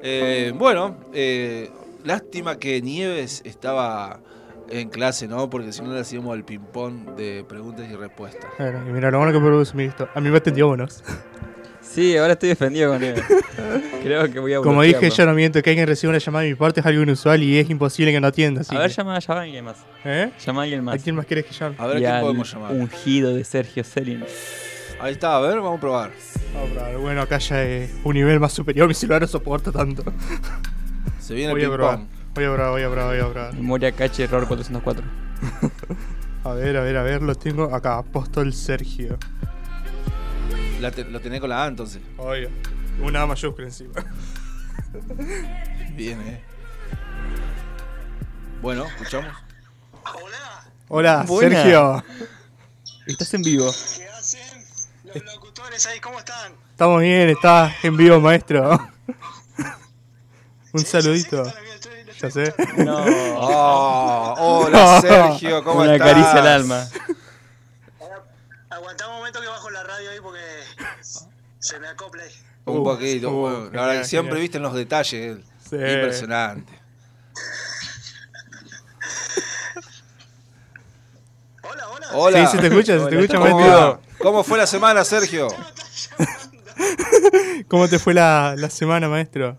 Eh, 0.01 0.53
bueno, 0.55 0.97
eh, 1.13 1.71
lástima 2.03 2.57
que 2.59 2.81
Nieves 2.81 3.41
estaba 3.45 4.19
En 4.69 4.89
clase 4.89 5.27
no, 5.27 5.49
porque 5.49 5.71
si 5.71 5.81
no 5.81 5.93
le 5.93 5.99
hacíamos 5.99 6.35
el 6.35 6.43
ping-pong 6.43 7.15
de 7.15 7.45
preguntas 7.47 7.87
y 7.91 7.95
respuestas. 7.95 8.49
Bueno, 8.57 8.81
y 8.87 8.91
mira, 8.91 9.11
lo 9.11 9.19
bueno 9.19 9.33
que 9.33 9.39
produce 9.39 9.75
mi. 9.75 9.89
A 10.13 10.21
mí 10.21 10.29
me 10.29 10.37
atendió 10.37 10.69
unos. 10.69 11.03
Sí, 11.93 12.17
ahora 12.17 12.33
estoy 12.33 12.49
defendido 12.49 12.91
con 12.91 13.03
él. 13.03 13.15
Creo 14.03 14.31
que 14.31 14.39
voy 14.39 14.53
a 14.53 14.57
Como 14.59 14.81
dije, 14.81 15.09
yo 15.09 15.25
no 15.25 15.33
miento 15.33 15.61
que 15.61 15.69
alguien 15.69 15.87
reciba 15.87 16.09
una 16.11 16.19
llamada 16.19 16.43
de 16.43 16.49
mi 16.49 16.55
parte 16.55 16.79
es 16.81 16.85
algo 16.85 17.01
inusual 17.03 17.41
y 17.41 17.57
es 17.57 17.69
imposible 17.69 18.11
que 18.11 18.19
no 18.19 18.27
atienda. 18.27 18.61
así 18.61 18.75
A 18.75 18.79
ver, 18.79 18.89
que- 18.89 18.95
llama, 18.97 19.17
llama 19.19 19.39
a 19.39 19.43
alguien 19.43 19.65
más. 19.65 19.77
¿Eh? 20.03 20.31
Llama 20.45 20.61
a 20.61 20.63
alguien 20.63 20.83
más. 20.83 20.95
¿A 20.95 20.97
quién 21.03 21.15
más 21.15 21.25
quieres 21.25 21.45
que 21.45 21.53
llame? 21.53 21.75
A 21.79 21.87
ver 21.87 21.95
a 21.97 21.99
quién 21.99 22.11
al 22.11 22.21
podemos 22.21 22.51
llamar. 22.53 22.71
Ungido 22.73 23.33
de 23.33 23.43
Sergio 23.43 23.83
Selin. 23.83 24.23
Ahí 24.99 25.13
está, 25.13 25.37
a 25.37 25.41
ver, 25.41 25.55
vamos 25.57 25.77
a 25.77 25.81
probar. 25.81 26.11
Vamos 26.53 26.69
a 26.71 26.73
probar. 26.73 26.97
Bueno, 26.97 27.21
acá 27.21 27.37
ya 27.37 27.63
es 27.63 27.91
un 28.03 28.13
nivel 28.13 28.39
más 28.39 28.51
superior. 28.53 28.87
Mi 28.89 28.93
celular 28.93 29.21
no 29.21 29.27
soporta 29.27 29.71
tanto. 29.71 30.03
Se 31.19 31.33
viene 31.33 31.53
voy 31.53 31.61
el 31.63 31.71
a 31.71 31.73
probar. 31.73 31.97
ping-pong. 31.99 32.15
Voy 32.35 32.43
a 32.43 32.53
probar, 32.53 32.71
voy 32.71 32.81
a 32.83 32.89
probar, 32.89 33.07
voy 33.15 33.19
a 33.29 33.31
probar. 33.33 33.53
Memoria 33.53 33.91
cache 33.93 34.23
error 34.25 34.47
404. 34.47 35.03
A 36.43 36.53
ver, 36.53 36.77
a 36.77 36.81
ver, 36.81 36.95
a 36.97 37.01
ver, 37.01 37.23
lo 37.23 37.33
tengo 37.33 37.73
acá. 37.73 37.97
Apóstol 37.97 38.53
Sergio. 38.53 39.17
La 40.81 40.91
te- 40.91 41.05
lo 41.05 41.19
tenés 41.21 41.39
con 41.39 41.49
la 41.49 41.63
A 41.63 41.67
entonces. 41.67 42.01
Oiga, 42.17 42.49
una 42.99 43.21
A 43.21 43.25
mayúscula 43.25 43.67
encima. 43.67 43.93
Bien, 45.93 46.21
eh. 46.21 46.43
Bueno, 48.61 48.85
escuchamos. 48.85 49.33
Hola, 50.87 51.23
Buena. 51.27 51.55
Sergio. 51.63 52.03
Estás 53.07 53.33
en 53.33 53.41
vivo. 53.41 53.71
¿Qué 53.97 54.07
hacen 54.09 54.63
los 55.05 55.23
locutores 55.35 55.85
ahí? 55.87 55.99
¿Cómo 55.99 56.19
están? 56.19 56.53
Estamos 56.71 57.01
bien, 57.01 57.29
estás 57.29 57.73
en 57.83 57.97
vivo, 57.97 58.19
maestro. 58.19 58.91
Un 60.73 60.85
saludito. 60.85 61.43
Ya 62.21 62.31
sé. 62.31 62.53
No. 62.77 63.03
Oh, 63.37 64.65
hola 64.65 65.01
Sergio, 65.01 65.63
¿cómo 65.63 65.81
Una 65.81 65.93
estás? 65.95 66.09
caricia 66.11 66.31
al 66.41 66.47
alma. 66.47 66.87
Aguantá 68.69 69.07
un 69.07 69.15
momento 69.15 69.41
que 69.41 69.47
bajo 69.47 69.69
la 69.69 69.83
radio 69.83 70.09
ahí 70.11 70.19
porque 70.21 70.39
se 71.65 71.79
me 71.79 71.87
acopla 71.87 72.23
ahí. 72.23 72.31
Un 72.65 72.77
Uh, 72.79 72.83
poquito. 72.83 73.29
uh, 73.31 73.39
bueno, 73.41 73.69
la 73.71 73.85
verdad 73.87 74.03
siempre 74.03 74.39
viste 74.39 74.57
en 74.57 74.63
los 74.63 74.73
detalles. 74.73 75.37
Sí. 75.69 75.75
Impresionante. 75.75 76.73
Hola, 81.63 81.87
hola. 81.89 82.07
Hola. 82.13 82.45
Sí, 82.47 82.57
se 82.57 82.61
te 82.61 82.67
escucha, 82.67 82.99
se 82.99 83.05
te 83.09 83.15
Hola, 83.15 83.25
escucha, 83.25 83.99
¿Cómo, 84.19 84.43
fue 84.43 84.57
la 84.57 84.67
semana, 84.67 85.03
Sergio? 85.03 85.47
¿Cómo 87.67 87.87
te 87.87 87.99
fue 87.99 88.13
la, 88.13 88.55
la 88.57 88.69
semana, 88.69 89.09
maestro? 89.09 89.57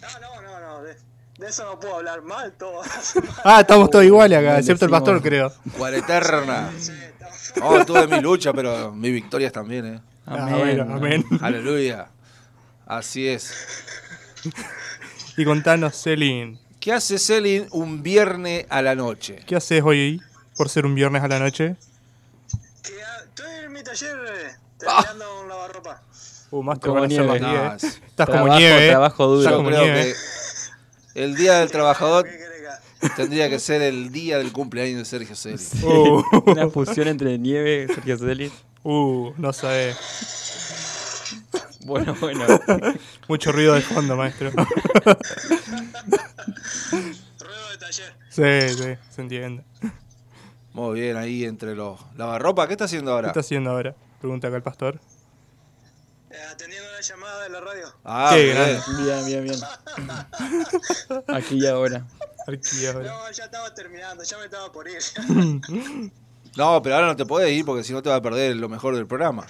No, 0.00 0.20
no, 0.20 0.42
no, 0.42 0.60
no. 0.60 0.82
De, 0.82 0.96
eso 1.46 1.64
no 1.64 1.78
puedo 1.78 1.96
hablar 1.96 2.22
mal 2.22 2.52
todo. 2.52 2.80
Ah, 3.44 3.60
estamos 3.60 3.90
todos 3.90 4.04
iguales 4.04 4.38
acá, 4.38 4.58
excepto 4.58 4.84
el 4.86 4.90
pastor, 4.90 5.20
creo. 5.22 5.52
Cuareterna. 5.76 6.70
Oh, 7.62 7.84
tuve 7.84 8.06
mi 8.06 8.20
lucha, 8.20 8.52
pero 8.52 8.92
mis 8.92 9.12
victorias 9.12 9.52
también, 9.52 9.86
¿eh? 9.86 10.00
Ah, 10.26 10.34
Amén. 10.44 10.58
bueno, 10.58 10.94
amén. 10.94 11.24
Aleluya. 11.40 12.08
Así 12.86 13.28
es. 13.28 13.52
Y 15.36 15.44
contanos, 15.44 16.00
Celin, 16.00 16.58
¿Qué 16.80 16.92
hace 16.92 17.18
Selin 17.18 17.66
un 17.70 18.02
viernes 18.02 18.66
a 18.68 18.82
la 18.82 18.94
noche? 18.94 19.40
¿qué 19.46 19.56
haces 19.56 19.82
hoy 19.82 20.20
por 20.56 20.68
ser 20.68 20.84
un 20.84 20.94
viernes 20.94 21.22
a 21.22 21.28
la 21.28 21.38
noche? 21.38 21.76
Que, 22.82 22.92
ah, 23.02 23.22
estoy 23.24 23.64
en 23.64 23.72
mi 23.72 23.82
taller 23.82 24.16
eh, 24.16 24.56
Ah. 24.86 25.02
terminando 25.02 25.40
un 25.42 25.48
lavarropa. 25.48 26.02
Uh, 26.50 26.62
maestro, 26.62 26.90
Como 26.90 27.00
van 27.00 27.04
a 27.04 27.08
nieve. 27.08 27.38
10. 27.38 27.40
No, 27.42 27.72
es- 27.74 27.84
Estás 27.84 28.26
como 28.26 28.38
Trabajo- 28.44 28.58
nieve, 28.58 28.86
eh. 28.86 28.90
trabajo 28.90 29.26
duro. 29.26 29.40
Estás 29.40 29.54
como 29.54 29.68
creo 29.70 29.82
nieve. 29.82 30.14
que 31.14 31.22
el 31.22 31.34
día 31.36 31.58
del 31.60 31.70
trabajador 31.70 32.24
¿Qué 32.26 32.30
querés 32.32 32.50
que- 33.00 33.08
tendría 33.16 33.48
que 33.50 33.58
ser 33.58 33.80
el 33.82 34.12
día 34.12 34.38
del 34.38 34.52
cumpleaños 34.52 34.98
de 34.98 35.04
Sergio 35.06 35.34
Selin. 35.34 35.58
Uh, 35.82 36.22
Una 36.50 36.68
fusión 36.68 37.08
entre 37.08 37.38
nieve 37.38 37.86
y 37.90 37.94
Sergio 37.94 38.18
Selin. 38.18 38.52
Uh, 38.84 39.34
no 39.36 39.52
sabes. 39.52 39.96
Bueno, 41.84 42.16
bueno. 42.18 42.46
Mucho 43.28 43.52
ruido 43.52 43.74
de 43.74 43.82
fondo, 43.82 44.16
maestro. 44.16 44.50
Ruedo 44.50 44.70
de 47.70 47.78
taller. 47.78 48.14
sí, 48.30 48.70
sí, 48.70 48.96
se 49.10 49.20
entiende. 49.20 49.64
¿Qué 49.82 49.90
Muy 50.72 51.00
bien, 51.00 51.18
ahí 51.18 51.44
entre 51.44 51.74
los 51.74 52.00
lavarropa. 52.16 52.66
¿Qué 52.66 52.72
está 52.72 52.86
haciendo 52.86 53.12
ahora? 53.12 53.28
está 53.28 53.40
haciendo 53.40 53.70
ahora? 53.70 53.94
Pregunta 54.18 54.48
acá 54.48 54.56
el 54.56 54.62
pastor. 54.62 54.98
Eh, 56.30 56.36
atendiendo 56.50 56.88
una 56.88 57.00
llamada 57.02 57.42
de 57.42 57.50
la 57.50 57.60
radio. 57.60 57.94
Ah, 58.02 58.30
Qué 58.32 58.44
bien. 58.44 58.80
Bien, 59.04 59.26
bien, 59.26 59.44
bien. 59.44 59.60
Aquí 61.28 61.58
y 61.62 61.66
ahora. 61.66 62.06
Aquí 62.48 62.86
ahora. 62.86 63.10
No, 63.10 63.30
ya 63.30 63.44
estaba 63.44 63.74
terminando, 63.74 64.24
ya 64.24 64.38
me 64.38 64.44
estaba 64.46 64.72
por 64.72 64.88
ir. 64.88 65.02
No, 66.56 66.80
pero 66.82 66.94
ahora 66.94 67.08
no 67.08 67.16
te 67.16 67.26
podés 67.26 67.50
ir 67.52 67.64
porque 67.64 67.82
si 67.82 67.92
no 67.92 68.02
te 68.02 68.08
vas 68.08 68.18
a 68.18 68.22
perder 68.22 68.56
lo 68.56 68.68
mejor 68.68 68.94
del 68.94 69.06
programa. 69.06 69.46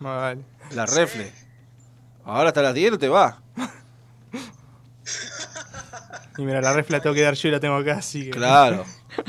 Vale. 0.00 0.42
La 0.72 0.86
refle. 0.86 1.32
Ahora 2.24 2.48
hasta 2.48 2.62
las 2.62 2.74
10 2.74 2.92
no 2.92 2.98
te 2.98 3.08
va. 3.08 3.40
Y 6.38 6.42
mira, 6.42 6.60
la 6.62 6.72
refla 6.72 7.00
tengo 7.00 7.14
que 7.14 7.20
dar 7.22 7.34
yo 7.34 7.48
y 7.48 7.50
la 7.50 7.60
tengo 7.60 7.74
acá, 7.76 7.94
así 7.98 8.24
que. 8.24 8.30
Claro. 8.30 8.84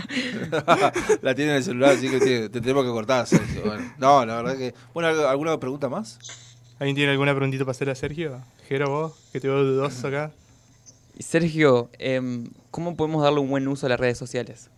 la 1.22 1.36
tiene 1.36 1.52
en 1.52 1.58
el 1.58 1.64
celular, 1.64 1.92
así 1.98 2.10
que 2.10 2.20
tiene- 2.20 2.50
te 2.50 2.62
tenemos 2.62 2.86
que 2.86 2.92
cortar, 2.92 3.28
Sergio. 3.28 3.62
Bueno, 3.66 3.94
no, 3.98 4.26
la 4.26 4.36
verdad 4.38 4.58
que. 4.58 4.74
Bueno, 4.94 5.10
¿algo- 5.10 5.28
¿alguna 5.28 5.60
pregunta 5.60 5.90
más? 5.90 6.18
¿Alguien 6.80 6.96
tiene 6.96 7.12
alguna 7.12 7.34
preguntita 7.36 7.66
para 7.66 7.72
hacer 7.72 7.90
a 7.90 7.96
Sergio? 7.96 8.42
Jero, 8.68 8.90
vos, 8.90 9.14
que 9.32 9.40
te 9.40 9.48
veo 9.48 9.64
dudoso 9.64 10.08
acá. 10.08 10.32
Y 11.16 11.24
Sergio, 11.24 11.90
em, 12.00 12.48
¿cómo 12.72 12.96
podemos 12.96 13.22
darle 13.22 13.40
un 13.40 13.50
buen 13.50 13.68
uso 13.68 13.86
a 13.86 13.90
las 13.90 14.00
redes 14.00 14.18
sociales? 14.18 14.70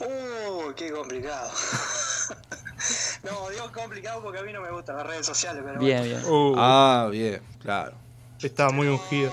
Uh, 0.00 0.72
qué 0.76 0.90
complicado. 0.90 1.50
no, 3.22 3.48
digo 3.50 3.70
complicado 3.72 4.22
porque 4.22 4.38
a 4.38 4.42
mí 4.42 4.52
no 4.52 4.60
me 4.60 4.70
gustan 4.70 4.96
las 4.96 5.06
redes 5.06 5.26
sociales, 5.26 5.62
pero 5.64 5.80
Bien, 5.80 6.02
bueno. 6.02 6.16
bien. 6.22 6.22
Uh, 6.26 6.54
Ah, 6.58 7.08
bien, 7.10 7.42
claro. 7.58 7.98
estaba 8.40 8.70
muy 8.70 8.88
ungido. 8.88 9.32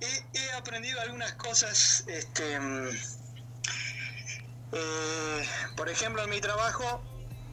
He, 0.00 0.38
he 0.38 0.52
aprendido 0.54 1.00
algunas 1.00 1.32
cosas, 1.34 2.02
este, 2.08 2.58
mm, 2.58 2.88
eh, 4.72 5.42
por 5.76 5.88
ejemplo, 5.88 6.22
en 6.22 6.30
mi 6.30 6.40
trabajo 6.40 7.02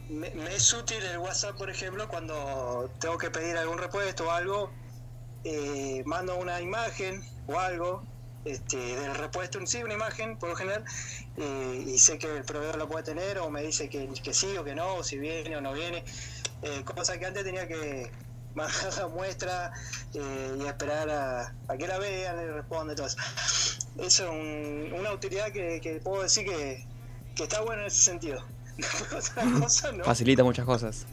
me, 0.07 0.31
me 0.35 0.55
es 0.55 0.73
útil 0.73 1.03
el 1.05 1.19
WhatsApp, 1.19 1.57
por 1.57 1.69
ejemplo, 1.69 2.07
cuando 2.07 2.91
tengo 2.99 3.17
que 3.17 3.29
pedir 3.29 3.57
algún 3.57 3.77
repuesto 3.77 4.27
o 4.27 4.31
algo, 4.31 4.73
eh, 5.43 6.03
mando 6.05 6.37
una 6.37 6.61
imagen 6.61 7.23
o 7.47 7.59
algo 7.59 8.08
este, 8.45 8.77
del 8.77 9.15
repuesto 9.15 9.59
en 9.59 9.67
sí, 9.67 9.83
una 9.83 9.93
imagen 9.93 10.37
por 10.37 10.49
lo 10.49 10.55
general, 10.55 10.83
eh, 11.37 11.83
y 11.87 11.97
sé 11.99 12.17
que 12.17 12.37
el 12.37 12.43
proveedor 12.43 12.77
lo 12.77 12.87
puede 12.87 13.03
tener 13.03 13.37
o 13.39 13.49
me 13.49 13.61
dice 13.61 13.89
que, 13.89 14.07
que 14.23 14.33
sí 14.33 14.55
o 14.57 14.63
que 14.63 14.75
no, 14.75 14.95
o 14.95 15.03
si 15.03 15.17
viene 15.17 15.55
o 15.57 15.61
no 15.61 15.73
viene, 15.73 16.03
eh, 16.61 16.83
cosa 16.83 17.17
que 17.19 17.25
antes 17.25 17.43
tenía 17.43 17.67
que 17.67 18.11
mandar 18.55 18.93
la 18.97 19.07
muestra 19.07 19.71
eh, 20.13 20.57
y 20.59 20.65
esperar 20.65 21.09
a, 21.09 21.53
a 21.67 21.77
que 21.77 21.87
la 21.87 21.99
vean 21.99 22.41
y 22.41 22.45
responde 22.51 22.95
todo 22.95 23.07
eso. 23.07 23.17
Eso 23.97 24.23
es 24.23 24.29
un- 24.29 24.93
una 24.99 25.11
utilidad 25.11 25.51
que, 25.51 25.79
que 25.81 25.99
puedo 25.99 26.23
decir 26.23 26.45
que, 26.45 26.85
que 27.35 27.43
está 27.43 27.61
bueno 27.61 27.81
en 27.81 27.87
ese 27.87 28.01
sentido. 28.01 28.43
Otra 29.15 29.43
cosa 29.59 29.91
no. 29.91 30.03
Facilita 30.05 30.43
muchas 30.43 30.65
cosas. 30.65 31.05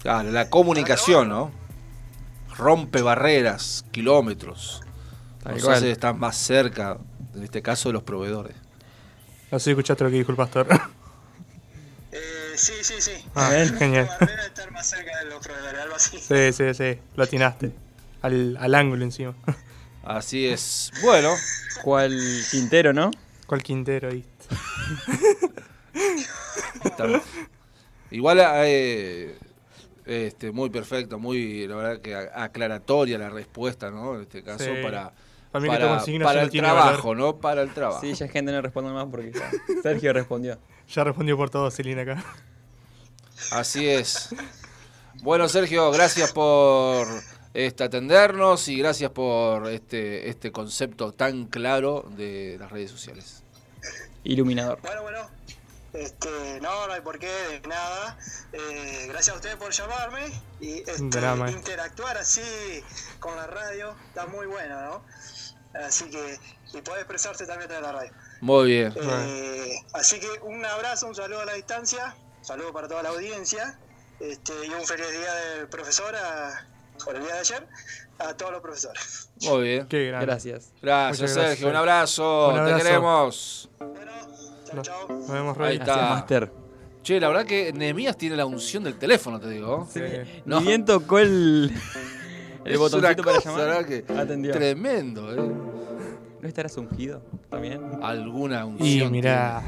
Claro, 0.00 0.30
la 0.32 0.50
comunicación, 0.50 1.28
¿no? 1.28 1.52
Rompe 2.56 3.00
barreras, 3.02 3.84
kilómetros. 3.92 4.82
Tal 5.42 5.56
hace 5.70 5.90
estar 5.90 6.14
más 6.14 6.36
cerca, 6.36 6.98
en 7.34 7.42
este 7.42 7.62
caso, 7.62 7.88
de 7.88 7.94
los 7.94 8.02
proveedores. 8.02 8.54
No 9.50 9.58
sé 9.58 9.64
si 9.64 9.70
escuchaste 9.70 10.04
lo 10.04 10.10
que 10.10 10.16
dijo 10.16 10.30
el 10.30 10.36
pastor. 10.36 10.66
Eh, 12.12 12.52
sí, 12.56 12.74
sí, 12.82 12.94
sí. 13.00 13.12
Ah, 13.34 13.50
genial. 13.78 14.06
Barrera 14.06 14.42
de 14.42 14.48
estar 14.48 14.70
más 14.70 14.86
cerca 14.86 15.18
de 15.18 15.24
los 15.30 15.44
proveedores, 15.46 15.80
algo 15.80 15.94
así. 15.94 16.18
Sí, 16.18 16.52
sí, 16.52 16.74
sí. 16.74 16.98
Lo 17.16 17.24
atinaste. 17.24 17.72
Al, 18.20 18.56
al 18.60 18.74
ángulo 18.74 19.02
encima. 19.04 19.34
Así 20.04 20.46
es. 20.46 20.90
Bueno, 21.02 21.34
¿Cuál 21.82 22.14
Quintero, 22.50 22.92
no? 22.92 23.10
¿Cuál 23.46 23.62
Quintero 23.62 24.10
ahí? 24.10 24.24
igual 28.10 28.38
eh, 28.64 29.38
este, 30.04 30.52
muy 30.52 30.70
perfecto, 30.70 31.18
muy, 31.18 31.66
la 31.66 31.76
verdad 31.76 32.00
que 32.00 32.14
aclaratoria 32.14 33.18
la 33.18 33.30
respuesta, 33.30 33.90
¿no? 33.90 34.16
En 34.16 34.22
este 34.22 34.42
caso, 34.42 34.64
Sí. 34.64 34.82
para, 34.82 35.12
Para 35.52 35.62
mí 35.62 35.68
que 35.68 35.74
esta 35.74 35.86
para, 35.86 36.24
para 36.24 36.42
el 36.42 36.50
tiene 36.50 36.66
trabajo, 36.68 37.08
valor. 37.10 37.16
¿no? 37.16 37.36
Para 37.36 37.62
el 37.62 37.74
trabajo. 37.74 38.00
Sí, 38.00 38.14
ya 38.14 38.26
gente 38.26 38.50
no 38.52 38.62
responde 38.62 38.90
más 38.90 39.06
porque 39.10 39.32
ya 39.32 39.50
Sergio 39.82 40.12
respondió. 40.12 40.58
Ya 40.88 41.04
respondió 41.04 41.36
por 41.38 41.48
todo 41.48 41.70
Celina 41.70 42.02
acá. 42.02 42.22
Así 43.52 43.88
es. 43.88 44.34
Bueno, 45.22 45.48
Sergio, 45.48 45.90
gracias 45.90 46.32
por 46.32 47.06
este, 47.54 47.84
atendernos 47.84 48.68
y 48.68 48.76
gracias 48.76 49.10
por 49.10 49.68
este, 49.68 50.28
este 50.28 50.52
concepto 50.52 51.12
tan 51.12 51.46
claro 51.46 52.04
de 52.16 52.56
las 52.58 52.70
redes 52.70 52.90
sociales. 52.90 53.42
Iluminador. 54.24 54.80
Bueno, 54.82 55.02
bueno. 55.02 55.30
Este, 55.92 56.60
no, 56.62 56.86
no 56.86 56.92
hay 56.92 57.02
por 57.02 57.18
qué, 57.18 57.28
de 57.28 57.60
nada. 57.68 58.18
Eh, 58.52 59.06
gracias 59.08 59.34
a 59.34 59.38
ustedes 59.38 59.56
por 59.56 59.72
llamarme 59.72 60.32
y 60.60 60.78
este, 60.78 61.02
interactuar 61.02 62.16
así 62.16 62.82
con 63.20 63.36
la 63.36 63.46
radio. 63.46 63.94
Está 64.08 64.26
muy 64.26 64.46
bueno, 64.46 64.80
¿no? 64.80 65.02
Así 65.74 66.10
que, 66.10 66.38
y 66.74 66.80
puede 66.82 67.00
expresarse 67.00 67.46
también 67.46 67.70
a 67.70 67.74
través 67.80 67.86
de 67.86 67.92
la 67.92 67.98
radio. 67.98 68.12
Muy 68.40 68.66
bien. 68.68 68.92
Eh, 68.96 69.74
así 69.94 70.20
que 70.20 70.28
un 70.42 70.64
abrazo, 70.64 71.06
un 71.06 71.14
saludo 71.14 71.40
a 71.40 71.44
la 71.46 71.54
distancia, 71.54 72.14
un 72.40 72.44
saludo 72.44 72.72
para 72.72 72.88
toda 72.88 73.02
la 73.02 73.08
audiencia 73.10 73.78
este, 74.20 74.52
y 74.66 74.70
un 74.70 74.84
feliz 74.86 75.10
día 75.10 75.34
del 75.34 75.68
profesor 75.68 76.14
a- 76.14 76.66
por 77.04 77.16
el 77.16 77.22
día 77.22 77.34
de 77.34 77.40
ayer 77.40 77.66
a 78.18 78.34
todos 78.34 78.52
los 78.52 78.60
profesores. 78.62 79.30
Muy 79.42 79.62
bien. 79.62 79.88
Qué 79.88 80.06
grande. 80.08 80.26
Gracias. 80.26 80.72
Gracias, 80.82 81.20
Muchas 81.20 81.34
Sergio. 81.34 81.46
gracias. 81.68 81.70
Un 81.70 81.76
abrazo. 81.76 82.48
Un 82.50 82.58
abrazo. 82.58 82.76
Te 82.76 82.82
queremos. 82.82 83.70
Nos, 84.74 84.88
nos 85.08 85.28
vemos, 85.30 85.56
Ahí 85.58 85.64
Rey. 85.64 85.76
está. 85.78 85.84
Gracias, 85.96 86.10
Master. 86.10 86.52
Che, 87.02 87.18
la 87.20 87.28
verdad 87.28 87.44
que 87.46 87.72
Nehemías 87.72 88.16
tiene 88.16 88.36
la 88.36 88.46
unción 88.46 88.84
del 88.84 88.96
teléfono, 88.98 89.40
te 89.40 89.48
digo. 89.48 89.88
Sí. 89.92 90.00
No. 90.44 90.60
Ni 90.60 90.66
bien 90.68 90.84
tocó 90.84 91.18
el, 91.18 91.72
el 92.64 92.72
Es 92.72 92.78
botoncito 92.78 93.22
una 93.22 93.30
para 93.32 93.40
llamar. 93.44 93.60
¿verdad 93.60 93.84
que 93.86 94.04
Atendió. 94.18 94.52
Tremendo, 94.52 95.32
¿eh? 95.34 95.50
¿No 96.40 96.48
estarás 96.48 96.76
ungido 96.76 97.22
también? 97.50 97.80
Alguna 98.02 98.64
unción. 98.64 99.08
Y 99.08 99.10
mira, 99.10 99.62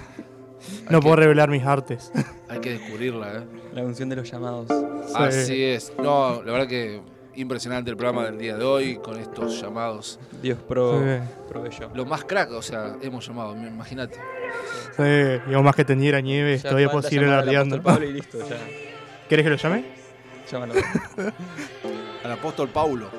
no 0.91 1.01
puedo 1.01 1.15
que- 1.17 1.23
revelar 1.23 1.49
mis 1.49 1.63
artes. 1.65 2.11
Hay 2.49 2.59
que 2.61 2.71
descubrirla, 2.79 3.39
¿eh? 3.39 3.45
La 3.75 3.83
unción 3.83 4.09
de 4.09 4.17
los 4.17 4.31
llamados. 4.31 4.67
Así 5.15 5.63
es. 5.63 5.93
No, 5.99 6.43
la 6.43 6.53
verdad 6.53 6.67
que 6.69 7.01
impresionante 7.37 7.91
el 7.91 7.97
programa 7.97 8.25
del 8.27 8.39
día 8.39 8.57
de 8.57 8.65
hoy 8.65 8.97
con 8.97 9.19
estos 9.19 9.61
llamados. 9.61 10.19
Dios 10.41 10.57
pro, 10.69 11.01
Sí. 11.01 11.21
proveyó. 11.49 11.91
Lo 11.95 12.05
más 12.07 12.25
crack, 12.25 12.53
o 12.53 12.63
sea, 12.63 12.97
hemos 13.03 13.27
llamado, 13.27 13.57
imagínate. 13.57 14.15
Sí, 14.97 15.03
y 15.51 15.55
aún 15.55 15.65
más 15.65 15.75
que 15.75 15.85
teniera 15.85 16.21
nieve, 16.21 16.57
Ya 16.59 16.63
todavía 16.71 16.91
puedo 16.91 17.03
seguir 17.03 17.25
alardeando. 17.25 17.81
¿Querés 19.29 19.45
que 19.45 19.51
lo 19.51 19.57
llame? 19.57 19.85
Llámalo. 20.51 20.75
Al 22.25 22.33
apóstol 22.33 22.69
Paulo. 22.71 23.11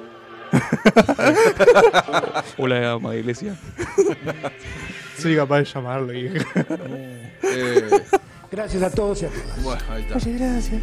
Hola, 2.58 2.93
amada 2.93 3.16
iglesia. 3.16 3.56
Soy 5.20 5.36
capaz 5.36 5.60
de 5.60 5.66
llamarlo. 5.66 6.12
Y... 6.12 6.26
Eh, 7.43 8.03
Gracias 8.51 8.82
a 8.82 8.89
todos 8.89 9.22
y 9.22 9.26
a 9.26 9.30
todas. 9.30 9.64
bueno, 9.64 9.84
ahí 9.89 10.01
está. 10.01 10.16
Muchas 10.16 10.34
gracias. 10.34 10.82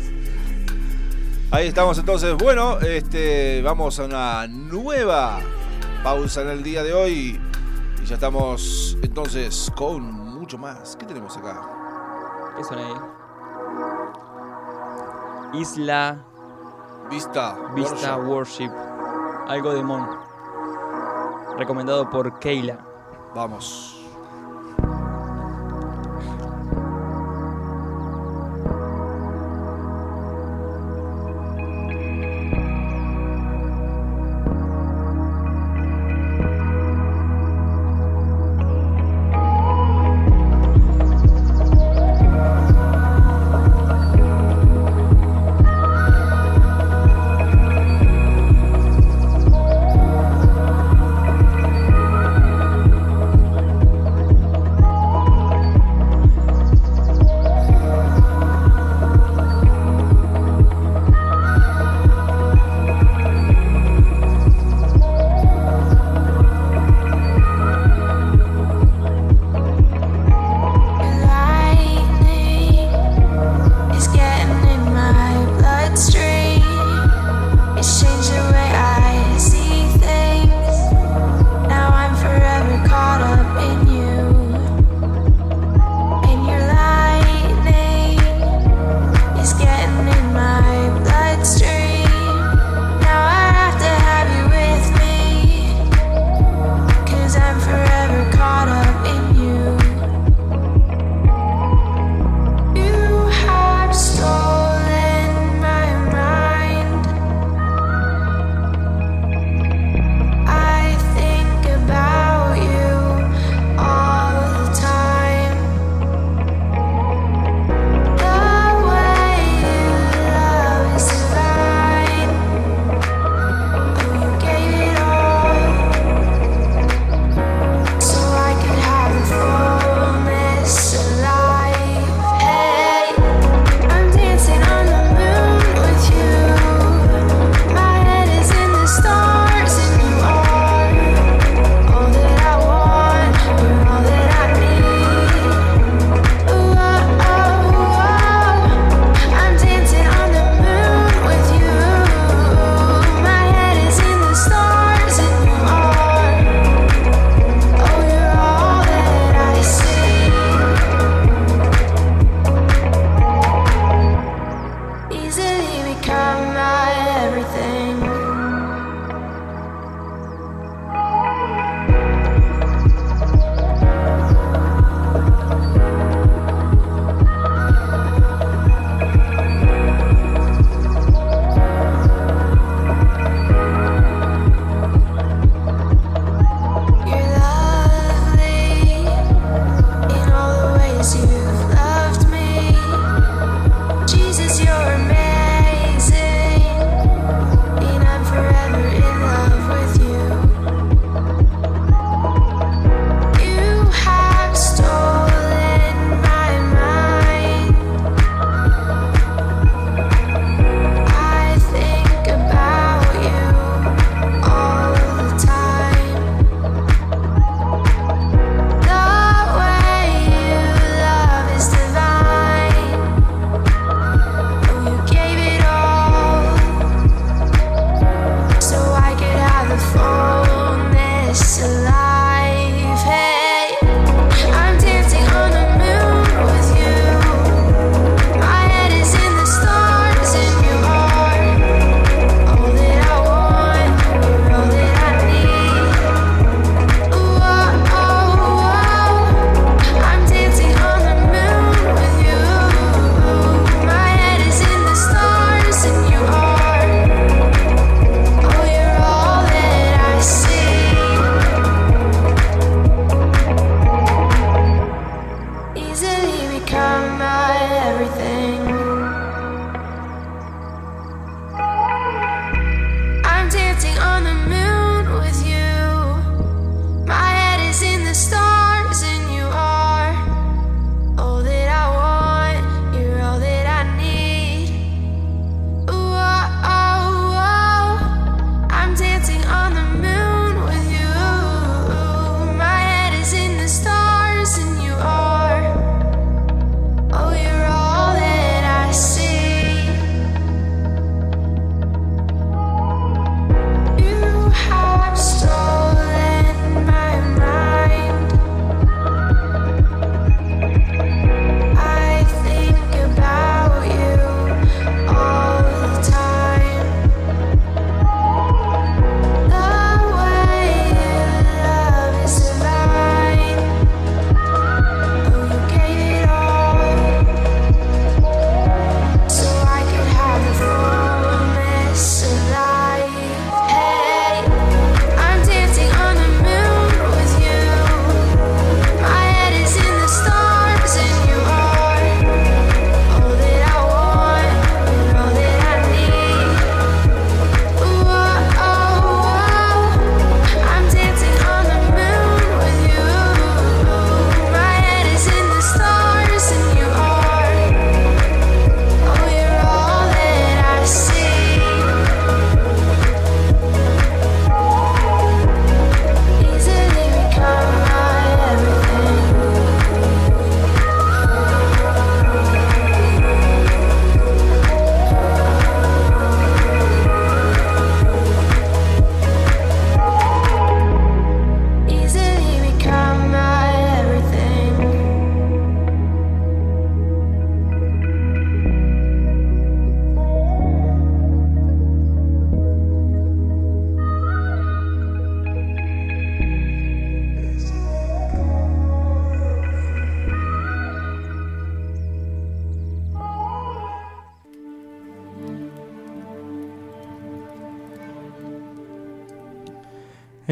Ahí 1.50 1.66
estamos 1.66 1.98
entonces. 1.98 2.36
Bueno, 2.36 2.78
este, 2.80 3.60
vamos 3.62 3.98
a 3.98 4.04
una 4.04 4.46
nueva 4.46 5.40
pausa 6.04 6.42
en 6.42 6.50
el 6.50 6.62
día 6.62 6.84
de 6.84 6.92
hoy. 6.92 7.40
Y 8.00 8.06
ya 8.06 8.14
estamos 8.14 8.96
entonces 9.02 9.68
con 9.74 10.00
mucho 10.12 10.58
más. 10.58 10.94
¿Qué 10.96 11.06
tenemos 11.06 11.36
acá? 11.36 11.60
¿Qué 12.56 12.62
suena 12.62 12.86
ahí? 12.86 12.94
Isla 15.60 16.24
Vista. 17.10 17.56
Vista 17.74 18.16
Worship. 18.16 18.68
Worship. 18.68 19.48
Algo 19.48 19.74
de 19.74 19.82
Mon. 19.82 20.06
Recomendado 21.58 22.08
por 22.08 22.38
Keila. 22.38 22.78
Vamos. 23.34 24.01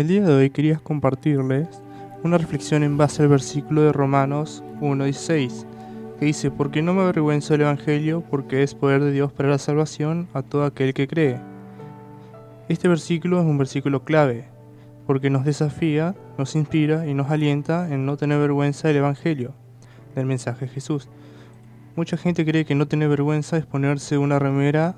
El 0.00 0.08
día 0.08 0.22
de 0.22 0.32
hoy 0.32 0.48
quería 0.48 0.78
compartirles 0.78 1.68
una 2.22 2.38
reflexión 2.38 2.82
en 2.84 2.96
base 2.96 3.22
al 3.22 3.28
versículo 3.28 3.82
de 3.82 3.92
Romanos 3.92 4.64
1.16, 4.80 5.66
que 6.18 6.24
dice, 6.24 6.50
porque 6.50 6.80
no 6.80 6.94
me 6.94 7.02
avergüenzo 7.02 7.52
del 7.52 7.60
Evangelio, 7.60 8.24
porque 8.30 8.62
es 8.62 8.74
poder 8.74 9.04
de 9.04 9.12
Dios 9.12 9.30
para 9.30 9.50
la 9.50 9.58
salvación 9.58 10.26
a 10.32 10.40
todo 10.40 10.64
aquel 10.64 10.94
que 10.94 11.06
cree. 11.06 11.38
Este 12.70 12.88
versículo 12.88 13.40
es 13.40 13.44
un 13.44 13.58
versículo 13.58 14.02
clave, 14.02 14.46
porque 15.06 15.28
nos 15.28 15.44
desafía, 15.44 16.14
nos 16.38 16.56
inspira 16.56 17.06
y 17.06 17.12
nos 17.12 17.30
alienta 17.30 17.92
en 17.92 18.06
no 18.06 18.16
tener 18.16 18.38
vergüenza 18.38 18.88
del 18.88 18.96
Evangelio, 18.96 19.52
del 20.14 20.24
mensaje 20.24 20.64
de 20.64 20.72
Jesús. 20.72 21.10
Mucha 21.94 22.16
gente 22.16 22.46
cree 22.46 22.64
que 22.64 22.74
no 22.74 22.88
tener 22.88 23.10
vergüenza 23.10 23.58
es 23.58 23.66
ponerse 23.66 24.16
una 24.16 24.38
remera 24.38 24.94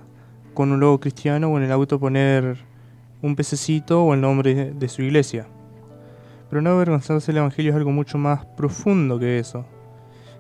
con 0.54 0.70
un 0.70 0.78
logo 0.78 1.00
cristiano 1.00 1.48
o 1.48 1.58
en 1.58 1.64
el 1.64 1.72
auto 1.72 1.98
poner 1.98 2.70
un 3.22 3.36
pececito 3.36 4.04
o 4.04 4.14
el 4.14 4.20
nombre 4.20 4.72
de 4.74 4.88
su 4.88 5.02
iglesia. 5.02 5.46
Pero 6.50 6.60
no 6.60 6.70
avergonzarse 6.70 7.32
del 7.32 7.38
Evangelio 7.38 7.70
es 7.70 7.76
algo 7.76 7.92
mucho 7.92 8.18
más 8.18 8.44
profundo 8.44 9.18
que 9.18 9.38
eso. 9.38 9.64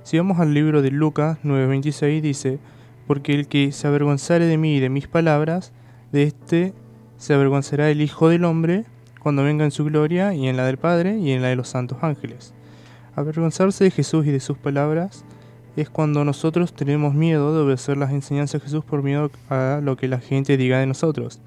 Si 0.02 0.18
vamos 0.18 0.40
al 0.40 0.52
libro 0.52 0.82
de 0.82 0.90
Lucas 0.90 1.38
9:26 1.42 2.20
dice, 2.20 2.58
porque 3.06 3.34
el 3.34 3.48
que 3.48 3.72
se 3.72 3.86
avergonzare 3.86 4.46
de 4.46 4.58
mí 4.58 4.76
y 4.76 4.80
de 4.80 4.88
mis 4.88 5.08
palabras, 5.08 5.72
de 6.10 6.24
éste 6.24 6.74
se 7.16 7.34
avergonzará 7.34 7.88
el 7.88 8.00
Hijo 8.00 8.28
del 8.28 8.44
Hombre 8.44 8.84
cuando 9.20 9.44
venga 9.44 9.64
en 9.64 9.70
su 9.70 9.84
gloria 9.84 10.34
y 10.34 10.48
en 10.48 10.56
la 10.56 10.66
del 10.66 10.76
Padre 10.76 11.18
y 11.18 11.30
en 11.30 11.42
la 11.42 11.48
de 11.48 11.56
los 11.56 11.68
santos 11.68 11.98
ángeles. 12.02 12.52
Avergonzarse 13.14 13.84
de 13.84 13.90
Jesús 13.90 14.26
y 14.26 14.30
de 14.32 14.40
sus 14.40 14.58
palabras 14.58 15.24
es 15.76 15.88
cuando 15.88 16.24
nosotros 16.24 16.74
tenemos 16.74 17.14
miedo 17.14 17.54
de 17.54 17.62
obedecer 17.62 17.96
las 17.96 18.10
enseñanzas 18.10 18.60
de 18.60 18.66
Jesús 18.66 18.84
por 18.84 19.02
miedo 19.02 19.30
a 19.48 19.80
lo 19.82 19.96
que 19.96 20.08
la 20.08 20.18
gente 20.18 20.56
diga 20.56 20.80
de 20.80 20.86
nosotros. 20.86 21.40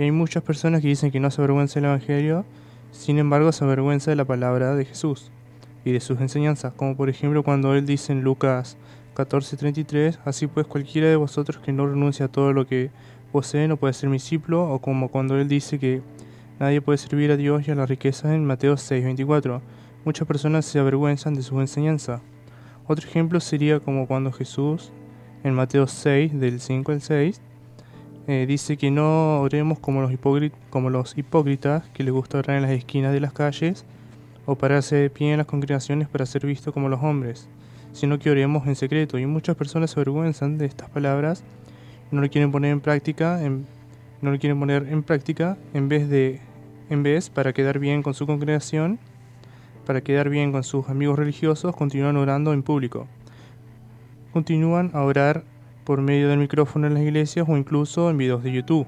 Y 0.00 0.04
hay 0.04 0.12
muchas 0.12 0.42
personas 0.42 0.80
que 0.80 0.88
dicen 0.88 1.10
que 1.10 1.20
no 1.20 1.30
se 1.30 1.42
avergüenza 1.42 1.74
del 1.74 1.90
Evangelio, 1.90 2.46
sin 2.90 3.18
embargo 3.18 3.52
se 3.52 3.64
avergüenza 3.64 4.10
de 4.10 4.16
la 4.16 4.24
palabra 4.24 4.74
de 4.74 4.86
Jesús 4.86 5.30
y 5.84 5.92
de 5.92 6.00
sus 6.00 6.22
enseñanzas, 6.22 6.72
como 6.72 6.96
por 6.96 7.10
ejemplo 7.10 7.42
cuando 7.42 7.74
él 7.74 7.84
dice 7.84 8.14
en 8.14 8.22
Lucas 8.22 8.78
14:33, 9.14 10.18
así 10.24 10.46
pues 10.46 10.66
cualquiera 10.66 11.08
de 11.08 11.16
vosotros 11.16 11.58
que 11.62 11.74
no 11.74 11.86
renuncie 11.86 12.24
a 12.24 12.28
todo 12.28 12.54
lo 12.54 12.66
que 12.66 12.90
posee 13.30 13.68
no 13.68 13.76
puede 13.76 13.92
ser 13.92 14.08
mi 14.08 14.14
discípulo, 14.16 14.72
o 14.72 14.78
como 14.78 15.10
cuando 15.10 15.38
él 15.38 15.48
dice 15.48 15.78
que 15.78 16.00
nadie 16.58 16.80
puede 16.80 16.96
servir 16.96 17.30
a 17.30 17.36
Dios 17.36 17.68
y 17.68 17.70
a 17.70 17.74
la 17.74 17.84
riqueza 17.84 18.34
en 18.34 18.46
Mateo 18.46 18.78
6:24. 18.78 19.60
Muchas 20.06 20.26
personas 20.26 20.64
se 20.64 20.78
avergüenzan 20.78 21.34
de 21.34 21.42
sus 21.42 21.60
enseñanzas. 21.60 22.22
Otro 22.86 23.06
ejemplo 23.06 23.38
sería 23.38 23.80
como 23.80 24.06
cuando 24.06 24.32
Jesús, 24.32 24.92
en 25.44 25.52
Mateo 25.52 25.86
6, 25.86 26.40
del 26.40 26.58
5 26.58 26.90
al 26.90 27.02
6, 27.02 27.42
eh, 28.26 28.44
dice 28.46 28.76
que 28.76 28.90
no 28.90 29.40
oremos 29.40 29.78
como 29.78 30.02
los, 30.02 30.12
como 30.70 30.90
los 30.90 31.16
hipócritas 31.18 31.88
que 31.94 32.04
les 32.04 32.12
gusta 32.12 32.38
orar 32.38 32.56
en 32.56 32.62
las 32.62 32.70
esquinas 32.72 33.12
de 33.12 33.20
las 33.20 33.32
calles 33.32 33.84
o 34.46 34.54
pararse 34.56 34.96
de 34.96 35.10
pie 35.10 35.32
en 35.32 35.38
las 35.38 35.46
congregaciones 35.46 36.08
para 36.08 36.26
ser 36.26 36.46
visto 36.46 36.72
como 36.72 36.88
los 36.88 37.02
hombres, 37.02 37.48
sino 37.92 38.18
que 38.18 38.30
oremos 38.30 38.66
en 38.66 38.76
secreto. 38.76 39.18
Y 39.18 39.26
muchas 39.26 39.56
personas 39.56 39.90
se 39.90 40.00
avergüenzan 40.00 40.58
de 40.58 40.66
estas 40.66 40.88
palabras 40.90 41.44
no 42.10 42.20
lo 42.20 42.28
quieren 42.28 42.50
poner 42.50 42.72
en 42.72 42.80
práctica, 42.80 43.42
en- 43.44 43.66
no 44.20 44.32
lo 44.32 44.38
quieren 44.38 44.58
poner 44.58 44.88
en 44.90 45.02
práctica 45.04 45.56
en 45.74 45.88
vez 45.88 46.08
de 46.08 46.40
en 46.88 47.04
vez 47.04 47.30
para 47.30 47.52
quedar 47.52 47.78
bien 47.78 48.02
con 48.02 48.14
su 48.14 48.26
congregación 48.26 48.98
para 49.86 50.00
quedar 50.00 50.28
bien 50.28 50.50
con 50.52 50.64
sus 50.64 50.88
amigos 50.88 51.18
religiosos, 51.18 51.74
continúan 51.76 52.16
orando 52.16 52.52
en 52.52 52.62
público. 52.64 53.06
Continúan 54.32 54.90
a 54.94 55.02
orar 55.02 55.44
por 55.90 56.02
medio 56.02 56.28
del 56.28 56.38
micrófono 56.38 56.86
en 56.86 56.94
las 56.94 57.02
iglesias 57.02 57.48
o 57.48 57.56
incluso 57.56 58.10
en 58.10 58.16
videos 58.16 58.44
de 58.44 58.52
YouTube. 58.52 58.86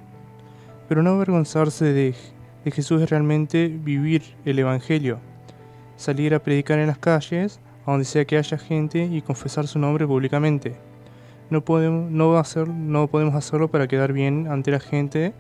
Pero 0.89 1.03
no 1.03 1.11
avergonzarse 1.11 1.87
de, 1.87 2.15
de 2.65 2.71
Jesús 2.71 3.03
es 3.03 3.11
realmente 3.11 3.67
vivir 3.67 4.23
el 4.45 4.57
Evangelio, 4.61 5.19
salir 5.97 6.33
a 6.33 6.39
predicar 6.39 6.79
en 6.79 6.87
las 6.87 6.99
calles, 6.99 7.59
a 7.85 7.91
donde 7.91 8.05
sea 8.05 8.25
que 8.25 8.39
haya 8.39 8.57
gente 8.57 9.05
y 9.05 9.21
confesar 9.21 9.67
su 9.67 9.81
nombre 9.81 10.07
públicamente. 10.07 10.77
No 11.51 11.65
podemos, 11.65 12.09
no, 12.09 12.39
hacer- 12.39 12.69
no 12.69 13.09
podemos 13.09 13.35
hacerlo 13.35 13.67
para 13.67 13.89
quedar 13.89 14.13
bien 14.13 14.47
ante 14.47 14.71
la 14.71 14.79
gente 14.79 15.33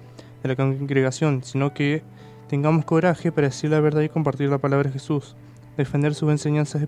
de 0.43 0.49
la 0.49 0.57
congregación, 0.57 1.45
sino 1.45 1.73
que 1.73 2.03
tengamos 2.49 2.85
coraje 2.85 3.31
para 3.31 3.47
decir 3.47 3.71
la 3.71 3.79
verdad 3.79 4.01
y 4.01 4.09
compartir 4.09 4.49
la 4.49 4.59
palabra 4.59 4.89
de 4.89 4.95
Jesús, 4.95 5.37
defender 5.77 6.17
sus 6.17 6.29
enseñanzas 6.33 6.83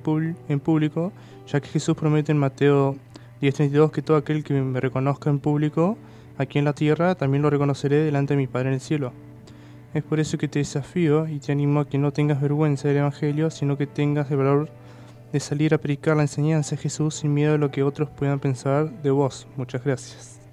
en 0.48 0.58
público, 0.58 1.12
ya 1.46 1.60
que 1.60 1.68
Jesús 1.68 1.94
promete 1.94 2.32
en 2.32 2.38
Mateo 2.38 2.96
10:32 3.44 3.90
que 3.90 4.02
todo 4.02 4.16
aquel 4.16 4.42
que 4.42 4.54
me 4.54 4.80
reconozca 4.80 5.28
en 5.28 5.38
público 5.38 5.98
aquí 6.38 6.58
en 6.58 6.64
la 6.64 6.72
tierra, 6.72 7.14
también 7.14 7.42
lo 7.42 7.50
reconoceré 7.50 7.96
delante 7.96 8.34
de 8.34 8.38
mi 8.38 8.46
Padre 8.46 8.68
en 8.68 8.74
el 8.74 8.80
cielo. 8.80 9.12
Es 9.92 10.02
por 10.02 10.18
eso 10.18 10.38
que 10.38 10.48
te 10.48 10.58
desafío 10.58 11.28
y 11.28 11.38
te 11.38 11.52
animo 11.52 11.80
a 11.80 11.88
que 11.88 11.98
no 11.98 12.12
tengas 12.12 12.40
vergüenza 12.40 12.88
del 12.88 12.96
Evangelio, 12.98 13.50
sino 13.50 13.76
que 13.76 13.86
tengas 13.86 14.30
el 14.30 14.38
valor 14.38 14.68
de 15.32 15.40
salir 15.40 15.74
a 15.74 15.78
predicar 15.78 16.16
la 16.16 16.22
enseñanza 16.22 16.76
de 16.76 16.82
Jesús 16.82 17.16
sin 17.16 17.34
miedo 17.34 17.54
a 17.54 17.58
lo 17.58 17.70
que 17.70 17.82
otros 17.82 18.08
puedan 18.10 18.40
pensar 18.40 18.90
de 19.02 19.10
vos. 19.10 19.46
Muchas 19.56 19.84
gracias. 19.84 20.43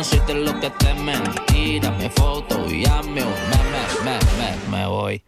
No 0.00 0.06
es 0.06 0.34
lo 0.34 0.60
que 0.60 0.70
temen. 0.70 1.22
Tírame 1.46 2.08
foto 2.08 2.66
y 2.70 2.86
hazme 2.86 3.22
un 3.22 3.34
meme, 3.50 3.82
me, 4.02 4.18
me, 4.38 4.78
me 4.78 4.86
voy. 4.86 5.22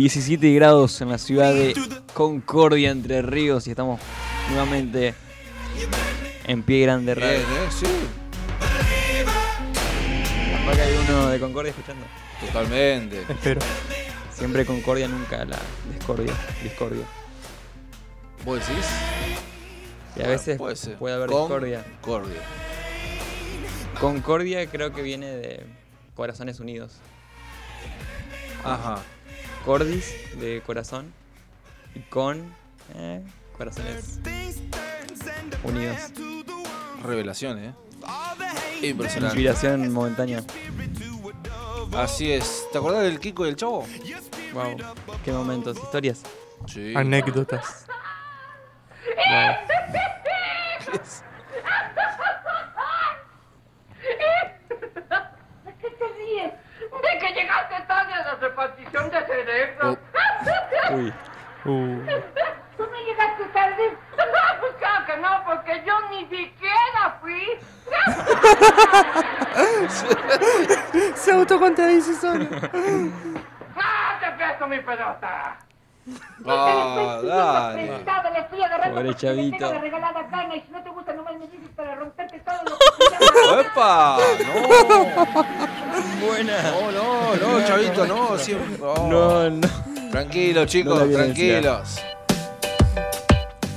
17 0.00 0.54
grados 0.54 0.98
en 1.02 1.10
la 1.10 1.18
ciudad 1.18 1.52
de 1.52 1.74
Concordia, 2.14 2.90
Entre 2.90 3.20
Ríos, 3.20 3.66
y 3.66 3.70
estamos 3.70 4.00
nuevamente 4.48 5.14
en 6.46 6.62
pie 6.62 6.80
grande 6.80 7.14
radio. 7.14 7.36
Bien, 7.38 7.42
eh, 7.50 7.68
sí. 7.70 7.86
Que 10.74 10.80
hay 10.80 10.94
uno 11.06 11.26
de 11.28 11.38
Concordia 11.38 11.68
escuchando. 11.70 12.06
Totalmente. 12.46 13.20
Espero. 13.28 13.60
Siempre 14.32 14.64
Concordia, 14.64 15.06
nunca 15.06 15.44
la 15.44 15.58
discordia. 15.92 16.32
discordia. 16.62 17.04
¿Vos 18.46 18.58
decís? 18.66 18.86
Y 20.16 20.22
a 20.22 20.28
veces 20.28 20.56
puede 20.56 20.76
ser. 20.76 20.96
puede 20.96 21.16
haber 21.16 21.28
Con- 21.28 21.42
discordia. 21.42 21.84
Concordia. 22.00 22.40
Concordia 24.00 24.66
creo 24.70 24.94
que 24.94 25.02
viene 25.02 25.26
de 25.26 25.66
Corazones 26.14 26.58
Unidos. 26.58 26.94
Ajá. 28.64 29.02
Cordis 29.64 30.14
de 30.38 30.62
corazón 30.64 31.12
y 31.94 32.00
con 32.00 32.54
eh, 32.94 33.22
corazones 33.56 34.20
unidos. 35.64 35.96
Revelación, 37.02 37.58
eh. 37.58 37.74
Impresionante. 38.82 39.36
Inspiración 39.36 39.92
momentánea. 39.92 40.42
Así 41.96 42.32
es. 42.32 42.66
¿Te 42.72 42.78
acordás 42.78 43.02
del 43.02 43.20
Kiko 43.20 43.44
y 43.46 43.50
el 43.50 43.56
Chavo? 43.56 43.86
Wow. 44.54 44.76
Qué 45.24 45.32
momentos, 45.32 45.76
historias. 45.76 46.22
Sí. 46.66 46.94
Anécdotas. 46.96 47.86
¿De 55.64 55.74
qué 55.80 55.90
te 55.90 56.06
ríes? 56.18 56.52
De 56.52 57.09
que 57.20 57.28
llegaste 57.34 57.74
tarde 57.86 58.12
a 58.14 58.24
la 58.24 58.34
repartición 58.36 59.10
de 59.10 59.26
cerebros. 59.26 59.98
Uy. 60.92 61.12
Uh, 61.66 62.00
¿Tú 62.76 62.86
no 62.86 62.98
llegaste 63.04 63.44
tarde? 63.52 63.96
No, 64.16 64.24
pues 64.60 64.72
claro 64.78 65.04
que 65.06 65.16
no, 65.18 65.44
porque 65.44 65.82
yo 65.86 66.00
ni 66.08 66.20
siquiera 66.24 67.18
fui. 67.20 67.58
Se 71.14 71.32
autocontadice 71.32 72.14
solo. 72.14 72.46
¡Ah, 73.76 74.16
te 74.20 74.30
presto 74.32 74.66
mi 74.66 74.78
pelota! 74.80 75.56
Ah, 76.46 77.20
dale. 77.22 77.86
Prestado, 77.86 78.30
le 78.32 78.42
fui 78.44 78.62
a 78.62 78.66
agarrar 78.66 78.88
Pobre 78.90 79.02
como 79.02 79.12
si 79.12 79.14
te 79.14 79.20
chavito. 79.26 79.58
tengo 79.58 79.72
de 79.72 79.78
regalada 79.80 80.26
carne 80.28 80.56
y 80.56 80.60
si 80.62 80.70
no 80.72 80.82
te 80.82 80.90
gusta 80.90 81.12
nomás 81.12 81.34
me 81.34 81.46
dices 81.46 81.68
para 81.76 81.94
romperte 81.94 82.38
todo 82.40 82.56
lo 82.64 82.76
que 82.78 83.60
¡Epa! 83.60 84.16
¡No! 84.46 84.54
Buena. 86.26 86.62
No, 86.62 86.92
no, 86.92 87.36
no, 87.36 87.66
chavito, 87.66 88.06
no. 88.06 88.38
Siempre. 88.38 88.78
no. 88.78 89.08
No, 89.08 89.50
no. 89.50 89.68
Tranquilos, 90.10 90.62
No 90.64 90.66
chicos, 90.66 91.08
violencia. 91.08 91.60
tranquilos. 91.60 92.00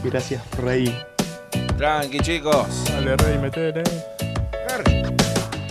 Gracias, 0.04 0.42
Rey. 0.58 0.98
Tranqui, 1.78 2.20
chicos. 2.20 2.68
Dale, 2.90 3.16
Rey, 3.18 3.38
metele. 3.38 3.84
Oscar, 3.84 4.84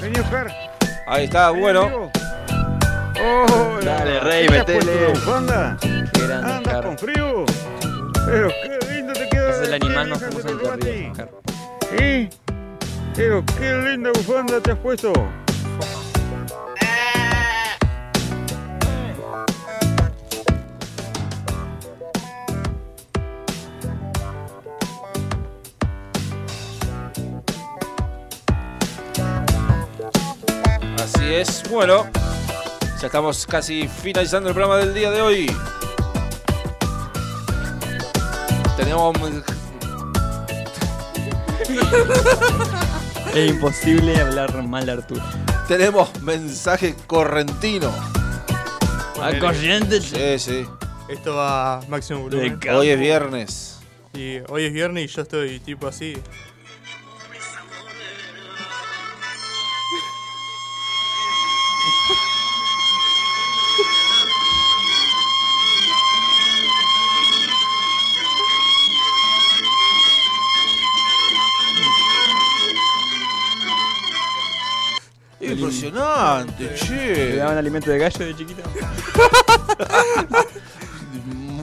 vení 0.01 0.19
Oscar. 0.21 0.49
Ahí 1.07 1.25
está, 1.25 1.51
bueno. 1.51 1.83
Amigo. 1.83 2.11
Oh, 3.25 3.79
Dale, 3.85 4.21
Rey, 4.21 4.47
¿qué 4.47 4.53
te 4.53 4.59
has 4.59 4.65
puesto 4.65 4.87
metele. 4.91 5.09
bufanda? 5.13 5.77
Andas 6.33 6.59
Oscar. 6.67 6.85
con 6.85 6.99
frío. 6.99 7.45
Pero 8.27 8.49
qué 8.49 8.79
lindo 8.95 9.13
te 9.13 9.29
queda. 9.29 9.51
Es 9.51 9.69
el 9.69 9.75
animal 9.75 10.09
corbata. 10.11 10.39
Entre 10.73 10.93
Ríos, 10.93 11.11
Oscar. 11.11 11.31
Sí. 11.99 12.31
Pero 13.15 13.45
qué 13.59 13.75
linda 13.91 14.11
bufanda 14.15 14.61
te 14.61 14.71
has 14.73 14.79
puesto. 14.79 15.13
Es. 31.43 31.63
Bueno, 31.69 32.07
ya 33.01 33.07
estamos 33.07 33.47
casi 33.47 33.89
finalizando 33.89 34.49
el 34.49 34.55
programa 34.55 34.79
del 34.79 34.95
día 34.95 35.11
de 35.11 35.21
hoy. 35.21 35.57
Tenemos. 38.77 39.17
Es 43.35 43.51
imposible 43.51 44.17
hablar 44.21 44.63
mal 44.63 44.87
de 44.87 44.93
Arturo. 44.93 45.23
Tenemos 45.67 46.23
mensaje 46.23 46.95
correntino. 47.07 47.93
A 49.21 49.39
corriente. 49.39 50.01
Sí, 50.01 50.39
sí. 50.39 50.67
Esto 51.09 51.35
va 51.35 51.79
a 51.79 51.83
máximo 51.89 52.21
volumen. 52.21 52.61
Hoy 52.73 52.89
es 52.89 53.01
viernes. 53.01 53.79
Y 54.15 54.39
hoy 54.49 54.67
es 54.67 54.73
viernes 54.73 55.05
y 55.05 55.15
yo 55.15 55.23
estoy 55.23 55.61
tipo 55.61 55.89
así. 55.89 56.15
Impresionante, 75.43 76.67
¿Te 76.69 76.75
che. 76.75 77.37
daban 77.37 77.59
alimento 77.59 77.91
de 77.91 77.99
gallo 77.99 78.25
de 78.27 78.37
chiquito? 78.37 78.63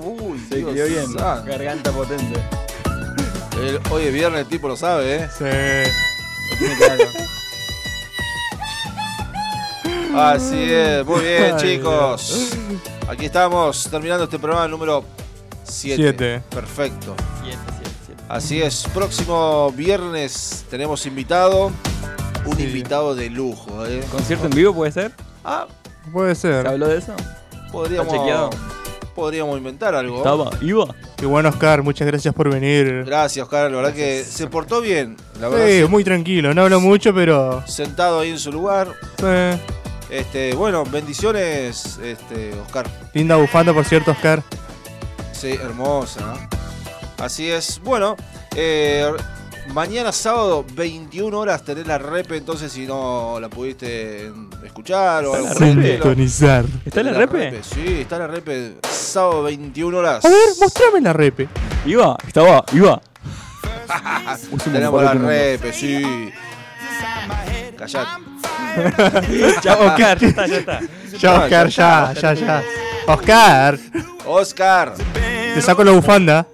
Uy, 0.02 0.40
Se 0.50 0.58
Dios 0.58 0.72
crió 0.72 0.86
bien. 0.86 1.14
santo. 1.14 1.46
Garganta 1.46 1.92
potente. 1.92 2.40
El- 3.62 3.80
hoy 3.92 4.04
es 4.04 4.14
viernes, 4.14 4.42
el 4.42 4.48
tipo 4.48 4.68
lo 4.68 4.76
sabe, 4.78 5.16
¿eh? 5.16 5.30
Sí. 5.38 5.44
Lo 6.52 6.58
tiene 6.58 6.76
claro. 6.78 7.04
Así 10.16 10.72
es, 10.72 11.06
muy 11.06 11.22
bien, 11.22 11.56
Ay, 11.56 11.62
chicos. 11.78 12.50
Aquí 13.08 13.26
estamos 13.26 13.88
terminando 13.90 14.24
este 14.26 14.40
programa 14.40 14.68
número 14.68 15.04
7. 15.64 16.02
Siete. 16.02 16.42
Perfecto. 16.50 17.16
Siete, 17.44 17.58
siete, 17.78 17.92
siete. 18.06 18.24
Así 18.28 18.62
es, 18.62 18.84
próximo 18.94 19.72
viernes 19.72 20.66
tenemos 20.70 21.06
invitado, 21.06 21.72
un 22.50 22.58
Sí. 22.58 22.64
invitado 22.64 23.16
de 23.16 23.30
lujo. 23.30 23.86
¿eh? 23.86 24.04
¿Concierto 24.12 24.46
en 24.46 24.52
vivo 24.52 24.74
puede 24.74 24.92
ser? 24.92 25.12
Ah, 25.44 25.68
Puede 26.12 26.34
ser. 26.36 26.64
¿Se 26.64 26.68
habló 26.70 26.88
de 26.88 26.98
eso? 26.98 27.14
podríamos, 27.72 28.08
¿Está 28.08 28.20
chequeado? 28.20 28.50
podríamos 29.14 29.58
inventar 29.58 29.94
algo. 29.96 30.18
Estaba, 30.18 30.50
iba. 30.62 30.88
Qué 31.18 31.26
bueno, 31.26 31.50
Oscar. 31.50 31.84
Muchas 31.84 32.08
gracias 32.08 32.34
por 32.34 32.50
venir. 32.52 33.04
Gracias, 33.06 33.44
Oscar, 33.44 33.70
la 33.70 33.78
verdad 33.78 33.94
que 33.94 34.24
se 34.24 34.48
portó 34.48 34.82
bien. 34.82 35.18
La 35.40 35.50
verdad, 35.50 35.68
Sí, 35.68 35.84
muy 35.90 36.04
tranquilo. 36.04 36.54
No 36.54 36.64
hablo 36.64 36.80
mucho, 36.80 37.14
pero. 37.14 37.64
sentado 37.68 38.22
ahí 38.22 38.30
en 38.32 38.40
su 38.40 38.52
lugar. 38.52 38.88
eh, 39.24 39.58
Este, 40.10 40.56
bueno, 40.56 40.84
bendiciones, 40.86 42.00
este, 42.04 42.54
Oscar. 42.66 42.88
linda 43.14 43.36
bufanda, 43.36 43.72
por 43.74 43.86
cierto, 43.86 44.12
Oscar. 44.12 44.42
Sí, 45.34 45.50
hermosa. 45.52 46.34
Así 47.20 47.52
es. 47.52 47.80
Bueno, 47.84 48.16
eh, 48.56 49.06
mañana 49.74 50.12
sábado, 50.12 50.66
21 50.74 51.38
horas, 51.38 51.64
tenés 51.64 51.88
la 51.88 51.98
repe, 51.98 52.38
entonces 52.38 52.72
si 52.72 52.86
no 52.86 53.40
la 53.40 53.50
pudiste 53.50 54.32
escuchar 54.64 55.26
o 55.26 55.34
algo 55.34 55.48
¿Está 55.48 55.60
por 55.60 55.76
la. 55.76 55.84
Sintonizar. 55.84 56.66
¿Está 56.86 57.00
en 57.02 57.06
la 57.08 57.14
repe? 57.14 57.62
Sí, 57.64 58.02
está 58.02 58.20
la 58.20 58.28
repe, 58.28 58.76
sábado 58.90 59.44
21 59.44 59.98
horas. 59.98 60.26
A 60.26 60.30
ver, 60.30 60.38
mostrame 60.60 61.02
la 61.02 61.14
repe. 61.14 61.48
Iba, 61.86 62.18
estaba, 62.28 62.64
iba. 62.74 63.02
Tenemos 64.64 65.04
la 65.04 65.14
repe, 65.14 65.74
sí. 65.74 66.32
Callate. 67.78 68.10
Chao, 69.62 69.88
Oscar, 69.88 70.20
ya 70.20 70.28
está, 70.28 70.48
ya 70.48 70.58
está. 70.58 70.80
Ya, 71.18 71.34
Oscar, 71.34 71.68
ya 71.70 72.14
ya, 72.14 72.22
ya, 72.22 72.34
ya. 72.34 72.64
Oscar, 73.08 73.80
Oscar. 74.26 74.94
te 75.54 75.62
saco 75.62 75.84
la 75.84 75.92
bufanda. 75.92 76.46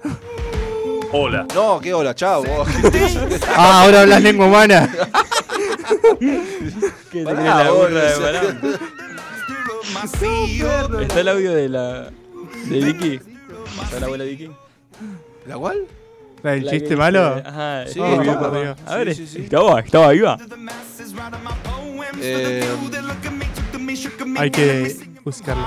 Hola. 1.17 1.47
No, 1.55 1.79
qué 1.79 1.93
hola, 1.93 2.13
chao. 2.13 2.43
Ah, 3.47 3.83
ahora 3.83 4.01
hablas 4.01 4.21
lengua 4.21 4.47
humana. 4.47 4.89
¿Qué 6.19 7.23
te 7.23 7.33
crees 7.33 7.45
la 7.45 7.71
burra 7.71 8.01
de. 8.03 8.19
Balán? 8.19 8.59
¿Está 11.01 11.19
el 11.21 11.27
audio 11.29 11.53
de 11.53 11.69
la. 11.69 12.09
de 12.65 12.79
Vicky? 12.81 13.21
¿Está 13.83 14.01
la 14.01 14.07
abuela 14.07 14.25
Vicky? 14.25 14.51
¿La 15.45 15.57
cual? 15.57 15.85
¿La 16.43 16.51
del 16.51 16.69
chiste 16.69 16.89
que 16.89 16.95
malo? 16.97 17.41
Ajá, 17.45 17.85
Sí, 17.87 17.97
oh, 18.01 18.21
estaba. 18.21 18.59
Dios. 18.59 18.77
A 18.85 18.95
ver, 18.97 19.15
Sí, 19.15 19.25
sí, 19.25 19.33
sí. 19.37 19.43
estaba, 19.43 19.79
estaba, 19.79 20.13
iba. 20.13 20.37
Eh, 22.19 22.67
Hay 24.37 24.51
que 24.51 24.97
buscarlo. 25.23 25.65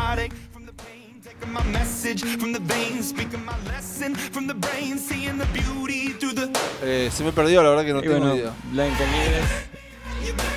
Eh, 6.82 7.10
se 7.12 7.24
me 7.24 7.32
perdió, 7.32 7.62
la 7.62 7.70
verdad 7.70 7.84
que 7.84 7.92
no 7.92 7.98
Y 8.00 8.02
tengo 8.02 8.18
bueno, 8.18 8.36
idea. 8.36 8.52
Blanca 8.72 9.04
Nieves 9.12 9.44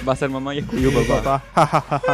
va 0.08 0.14
a 0.14 0.16
ser 0.16 0.30
mamá 0.30 0.56
y 0.56 0.60
escudió 0.60 0.92
papá. 1.08 1.44
Papá. 1.54 2.02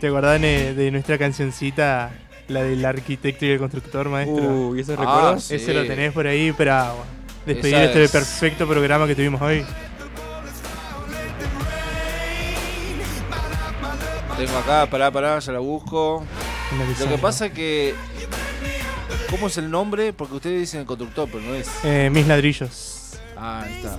¿Te 0.00 0.06
acordás 0.06 0.40
de, 0.40 0.74
de 0.74 0.90
nuestra 0.90 1.18
cancioncita? 1.18 2.10
La 2.48 2.62
del 2.62 2.82
arquitecto 2.84 3.44
y 3.44 3.50
el 3.50 3.58
constructor, 3.58 4.08
maestro. 4.08 4.42
Uy, 4.68 4.80
¿esos 4.80 4.96
Ah, 4.98 5.02
recuerdos? 5.02 5.44
sí. 5.44 5.56
Ese 5.56 5.74
lo 5.74 5.86
tenés 5.86 6.12
por 6.12 6.26
ahí 6.26 6.50
para 6.52 6.92
bueno, 6.92 7.04
despedir 7.44 7.74
Esa 7.74 7.84
este 7.84 8.04
es- 8.04 8.10
perfecto 8.10 8.66
programa 8.66 9.06
que 9.06 9.14
tuvimos 9.14 9.42
hoy. 9.42 9.66
Tengo 14.38 14.56
acá, 14.58 14.86
pará, 14.88 15.10
pará, 15.10 15.38
ya 15.40 15.52
la 15.52 15.58
busco. 15.58 16.24
Lo 17.00 17.08
que 17.08 17.18
pasa 17.18 17.46
es 17.46 17.52
que. 17.52 17.94
¿Cómo 19.30 19.48
es 19.48 19.58
el 19.58 19.70
nombre? 19.70 20.12
Porque 20.12 20.34
ustedes 20.36 20.60
dicen 20.60 20.80
el 20.80 20.86
constructor, 20.86 21.28
pero 21.30 21.42
no 21.44 21.54
es. 21.54 21.68
Eh, 21.84 22.08
mis 22.12 22.26
ladrillos. 22.26 23.18
Ah, 23.36 23.62
ahí 23.64 23.74
está. 23.76 23.98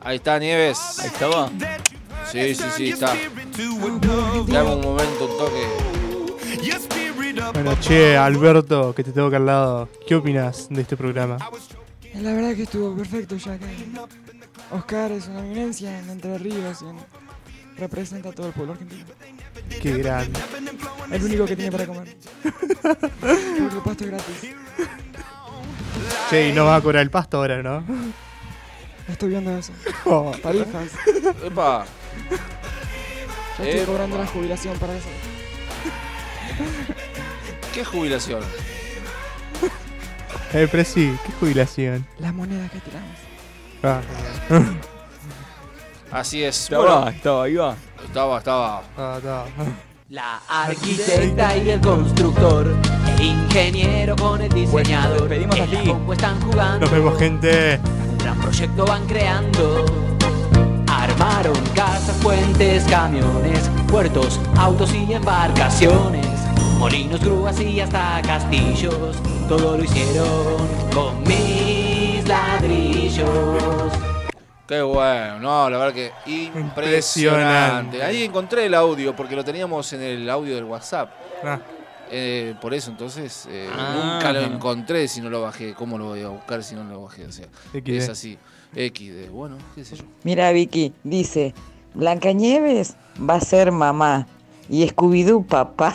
Ahí 0.00 0.16
está, 0.16 0.38
Nieves. 0.38 0.98
Ahí 1.00 1.06
estaba. 1.06 1.50
Sí, 2.32 2.54
sí, 2.54 2.64
sí, 2.76 2.88
está. 2.90 3.14
Dame 4.48 4.74
un 4.74 4.80
momento, 4.80 5.26
un 5.26 5.38
toque. 5.38 5.66
Bueno, 7.54 7.76
che, 7.80 8.16
Alberto, 8.16 8.94
que 8.94 9.04
te 9.04 9.12
tengo 9.12 9.28
acá 9.28 9.36
al 9.36 9.46
lado. 9.46 9.88
¿Qué 10.06 10.14
opinas 10.14 10.66
de 10.70 10.80
este 10.82 10.96
programa? 10.96 11.36
La 12.14 12.32
verdad 12.32 12.54
que 12.54 12.62
estuvo 12.64 12.96
perfecto 12.96 13.36
ya 13.36 13.56
que 13.58 13.66
Oscar 14.72 15.12
es 15.12 15.26
una 15.28 15.40
eminencia 15.40 15.96
en 15.98 16.10
Entre 16.10 16.38
Ríos 16.38 16.82
y 16.82 16.86
en- 16.86 17.19
representa 17.80 18.28
a 18.28 18.32
todo 18.32 18.46
el 18.48 18.52
pueblo 18.52 18.74
argentino. 18.74 19.04
Qué 19.80 19.96
grande. 19.98 20.38
El 21.10 21.24
único 21.24 21.44
que 21.46 21.56
tiene 21.56 21.72
para 21.72 21.86
comer. 21.86 22.16
Porque 22.80 23.58
el 23.58 23.82
pasto 23.84 24.04
es 24.04 24.10
gratis. 24.10 24.54
Che, 26.28 26.48
y 26.48 26.52
no 26.52 26.66
va 26.66 26.76
a 26.76 26.80
cobrar 26.80 27.02
el 27.02 27.10
pasto 27.10 27.38
ahora, 27.38 27.62
¿no? 27.62 27.84
Estoy 29.08 29.30
viendo 29.30 29.56
eso. 29.58 29.72
Oh. 30.04 30.32
Tarifas. 30.42 30.90
Epa. 31.44 31.84
Ya 33.58 33.64
estoy 33.64 33.80
Epa. 33.80 33.86
cobrando 33.86 34.18
la 34.18 34.26
jubilación 34.26 34.78
para 34.78 34.94
eso. 34.94 35.08
¿Qué 37.74 37.84
jubilación? 37.84 38.42
Eh, 40.52 40.68
pero 40.70 40.84
sí, 40.84 41.16
qué 41.24 41.32
jubilación. 41.32 42.06
Las 42.18 42.34
monedas 42.34 42.70
que 42.70 42.80
tiramos. 42.80 43.16
Ah, 43.82 44.00
Así 46.12 46.42
es. 46.42 46.64
Estaba, 46.64 46.82
Bueno, 46.96 47.08
estaba, 47.10 47.48
iba. 47.48 47.76
estaba, 48.04 48.38
estaba. 48.38 48.82
ah, 48.98 49.14
está. 49.18 49.44
La 50.08 50.40
arquitecta 50.48 51.56
y 51.56 51.70
el 51.70 51.80
constructor, 51.80 52.74
el 53.16 53.22
ingeniero 53.24 54.16
con 54.16 54.40
el 54.42 54.48
diseñador, 54.48 55.20
despedimos 55.28 55.56
en 55.56 55.62
aquí. 55.62 55.76
la 55.76 55.92
compu 55.92 56.12
están 56.12 56.40
jugando, 56.40 56.80
Nos 56.80 56.90
vemos, 56.90 57.16
gente. 57.18 57.78
un 58.10 58.18
gran 58.18 58.40
proyecto 58.40 58.84
van 58.86 59.06
creando. 59.06 59.84
Armaron 60.88 61.54
casas, 61.76 62.16
puentes, 62.22 62.82
camiones, 62.84 63.70
puertos, 63.88 64.40
autos 64.58 64.92
y 64.92 65.12
embarcaciones, 65.12 66.26
molinos, 66.78 67.20
grúas 67.20 67.60
y 67.60 67.80
hasta 67.80 68.20
castillos. 68.22 69.16
Todo 69.48 69.76
lo 69.76 69.84
hicieron 69.84 70.26
con 70.92 71.22
mis 71.22 72.26
ladrillos. 72.26 73.28
Qué 74.70 74.82
bueno, 74.82 75.40
no, 75.40 75.68
la 75.68 75.78
verdad 75.78 75.92
que 75.92 76.12
impresionante. 76.30 76.60
Impresionante. 76.60 78.02
Ahí 78.04 78.22
encontré 78.22 78.66
el 78.66 78.74
audio 78.74 79.16
porque 79.16 79.34
lo 79.34 79.42
teníamos 79.44 79.92
en 79.94 80.00
el 80.00 80.30
audio 80.30 80.54
del 80.54 80.62
WhatsApp. 80.62 81.10
Ah, 81.44 81.58
Eh, 82.12 82.54
por 82.60 82.72
eso 82.72 82.88
entonces 82.92 83.48
eh, 83.50 83.68
Ah. 83.76 83.94
nunca 84.14 84.32
lo 84.32 84.40
encontré 84.42 85.08
si 85.08 85.20
no 85.20 85.28
lo 85.28 85.42
bajé. 85.42 85.74
¿Cómo 85.74 85.98
lo 85.98 86.06
voy 86.06 86.22
a 86.22 86.28
buscar 86.28 86.62
si 86.62 86.76
no 86.76 86.84
lo 86.84 87.02
bajé? 87.02 87.26
O 87.26 87.32
sea, 87.32 87.46
XD. 87.72 87.88
es 87.96 88.08
así. 88.08 88.38
XD, 88.74 89.28
bueno, 89.32 89.58
qué 89.74 89.84
sé 89.84 89.96
yo. 89.96 90.04
Mira, 90.22 90.52
Vicky, 90.52 90.92
dice, 91.02 91.52
Blancanieves 91.94 92.94
va 93.28 93.34
a 93.34 93.40
ser 93.40 93.72
mamá 93.72 94.28
y 94.68 94.86
Scooby-Doo 94.86 95.44
papá. 95.46 95.94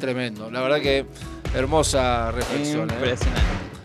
Tremendo. 0.00 0.50
La 0.50 0.62
verdad 0.62 0.80
que 0.80 1.04
hermosa 1.54 2.30
reflexión. 2.30 2.90
¿eh? 2.90 2.94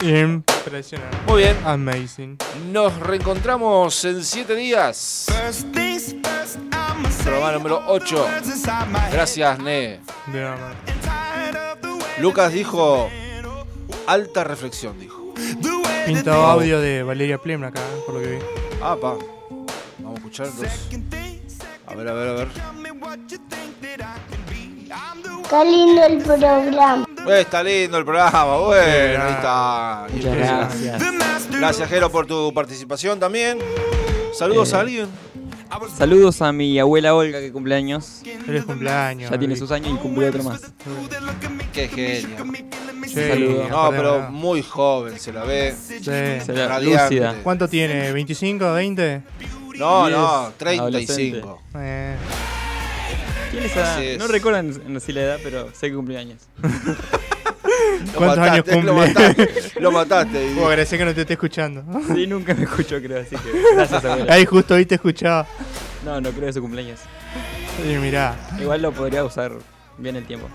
Impresionante. 0.04 1.18
Muy 1.28 1.44
bien. 1.44 1.58
Amazing. 1.66 2.38
Nos 2.72 3.00
reencontramos 3.00 4.04
en 4.04 4.24
siete 4.24 4.54
días. 4.56 5.28
Programa 7.24 7.52
número 7.54 7.82
8. 7.88 8.28
Gracias, 9.12 9.60
Ne. 9.60 10.02
De 10.28 10.42
nada, 10.42 10.58
man. 10.58 10.76
Lucas 12.20 12.52
dijo. 12.52 13.10
Alta 14.06 14.44
reflexión, 14.44 15.00
dijo. 15.00 15.34
Pintado 16.06 16.46
audio 16.46 16.82
de 16.82 17.04
Valeria 17.04 17.38
Plem 17.38 17.64
acá, 17.64 17.82
por 18.06 18.16
lo 18.16 18.22
que 18.22 18.28
vi. 18.36 18.40
Ah, 18.82 18.98
pa. 19.00 19.16
Vamos 20.00 20.16
a 20.16 20.18
escuchar 20.18 20.48
entonces. 20.48 20.90
A 21.88 21.96
ver, 21.96 22.08
a 22.10 22.14
ver, 22.14 22.30
a 22.30 22.34
ver. 22.34 22.48
Qué 25.54 25.70
lindo 25.70 26.04
el 26.04 26.18
programa. 26.18 27.06
Eh, 27.28 27.42
está 27.42 27.62
lindo 27.64 27.98
el 28.00 28.06
programa, 28.06 28.58
bueno, 28.58 29.24
ahí 29.24 29.34
está. 29.34 30.08
Muchas 30.12 30.36
gracias. 30.36 31.50
Gracias, 31.52 31.90
Jero, 31.90 32.12
por 32.12 32.26
tu 32.26 32.52
participación 32.54 33.20
también. 33.20 33.60
Saludos 34.34 34.74
Eh, 34.74 34.76
a 34.76 34.80
alguien. 34.80 35.08
Saludos 35.96 36.42
a 36.42 36.52
mi 36.52 36.78
abuela 36.80 37.14
Olga 37.16 37.40
que 37.40 37.52
cumple 37.52 37.76
años. 37.76 38.22
Feliz 38.46 38.66
cumpleaños. 38.66 39.30
Ya 39.32 39.38
tiene 39.38 39.56
sus 39.56 39.72
años 39.72 39.94
y 39.94 39.98
cumple 39.98 40.30
otro 40.30 40.44
más. 40.44 40.62
Qué 41.72 41.88
genio. 41.88 42.38
Sí, 43.06 43.14
Saludos. 43.14 43.70
No, 43.70 43.90
pero 43.92 44.22
no. 44.24 44.32
muy 44.32 44.64
joven 44.64 45.20
se 45.20 45.32
la 45.34 45.44
ve. 45.44 45.76
Sí. 45.80 46.00
Se 46.04 46.42
la- 46.54 46.80
lúcida. 46.80 47.36
¿Cuánto 47.44 47.68
tiene? 47.68 48.12
¿25, 48.12 48.74
20? 48.74 49.22
No, 49.78 50.10
no, 50.10 50.52
35. 50.58 51.62
Eh, 51.76 52.16
¿Quién 53.54 53.64
es 53.66 53.72
esa? 53.72 53.96
Así 53.96 54.06
es. 54.08 54.18
No 54.20 54.28
recuerdan 54.28 54.74
en 54.88 55.00
sí 55.00 55.14
la 55.14 55.22
edad, 55.22 55.40
pero 55.44 55.70
sé 55.74 55.90
que 55.90 55.96
cumple 55.96 56.18
años. 56.24 56.42
Lo 56.62 58.12
¿Cuántos 58.18 58.40
años 58.40 58.66
mataste, 58.68 58.82
Lo 58.82 58.94
cumple? 58.94 58.94
mataste. 58.94 59.80
Lo 59.80 59.92
mataste. 59.92 60.52
Puedo 60.56 60.68
agradecer 60.68 61.00
que 61.00 61.06
no 61.06 61.14
te 61.14 61.22
esté 61.22 61.34
escuchando. 61.34 61.84
Sí, 62.14 62.28
nunca 62.28 62.54
me 62.54 62.64
escuchó, 62.64 63.02
creo, 63.02 63.22
así 63.22 63.36
que 63.38 63.52
gracias, 63.76 64.04
abuela. 64.04 64.34
Ahí 64.34 64.46
justo 64.46 64.74
ahí 64.76 64.86
te 64.86 64.96
escuchaba. 64.96 65.48
No, 66.04 66.20
no 66.20 66.32
creo 66.32 66.48
de 66.48 66.54
su 66.54 66.62
cumpleaños. 66.62 67.00
Y 67.84 67.96
mirá. 67.98 68.36
Igual 68.60 68.82
lo 68.82 68.92
podría 68.92 69.24
usar 69.24 69.54
bien 69.98 70.16
el 70.16 70.26
tiempo. 70.26 70.48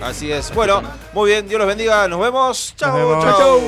Así 0.00 0.30
es. 0.32 0.52
Bueno, 0.54 0.82
muy 1.12 1.30
bien, 1.30 1.46
Dios 1.48 1.58
los 1.58 1.68
bendiga. 1.68 2.08
Nos 2.08 2.20
vemos. 2.20 2.74
Chao, 2.76 2.96
vemos. 2.96 3.24
chao. 3.24 3.38
Chau, 3.38 3.60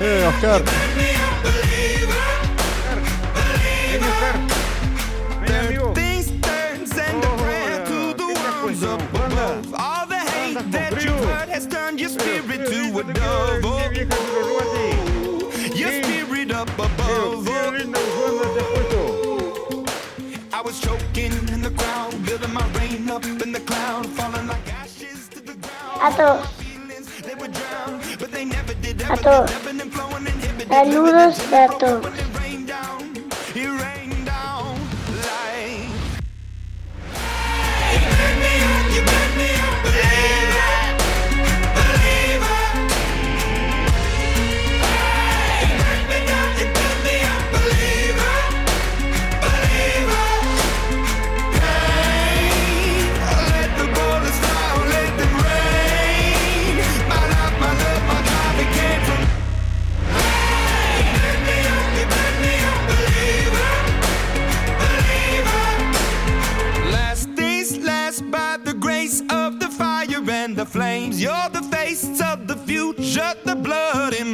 Eh, 0.00 0.26
Oscar. 0.28 0.62
The 8.82 8.92
up 8.92 9.14
above. 9.14 9.74
All 9.74 10.06
the 10.06 10.18
hate 10.18 10.70
that 10.72 11.04
you've 11.04 11.24
heard 11.24 11.48
has 11.48 11.66
turned 11.66 12.00
your 12.00 12.08
spirit 12.10 12.66
to 12.68 12.98
a 12.98 13.04
dove. 13.12 13.64
Oh, 13.64 13.90
your 15.74 15.92
spirit 16.02 16.50
up 16.50 16.68
above. 16.74 17.48
Oh. 17.48 17.62
I 20.52 20.60
was 20.62 20.80
choking 20.80 21.32
in 21.48 21.62
the 21.62 21.70
crowd, 21.70 22.24
building 22.24 22.52
my 22.52 22.66
rain 22.78 23.08
up 23.08 23.24
in 23.24 23.52
the 23.52 23.60
cloud, 23.60 24.06
falling 24.06 24.46
like 24.46 24.72
ashes 24.72 25.28
to 25.28 25.40
the 25.40 25.54
ground. 25.54 26.00
A 26.02 26.10
todos. 26.16 26.46
They 27.22 27.34
would 27.34 27.52
drown, 27.52 28.00
but 28.18 28.32
they 28.32 28.44
never 28.44 28.74
did. 28.74 29.00
A 29.02 29.16
todos. 29.16 29.50
Ebbing 29.50 29.80
and 29.80 29.92
flowing, 29.92 30.26
inhibited. 30.26 30.68
Saludos 30.68 31.52
a 31.52 31.68
todos. 31.78 32.21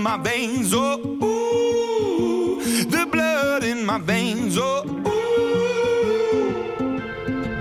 My 0.08 0.16
veins. 0.16 0.72
Oh, 0.72 0.98
ooh, 1.22 2.62
the 2.84 3.04
blood 3.12 3.62
in 3.62 3.84
my 3.84 3.98
veins. 3.98 4.56
Oh, 4.58 4.82
ooh. 4.86 5.02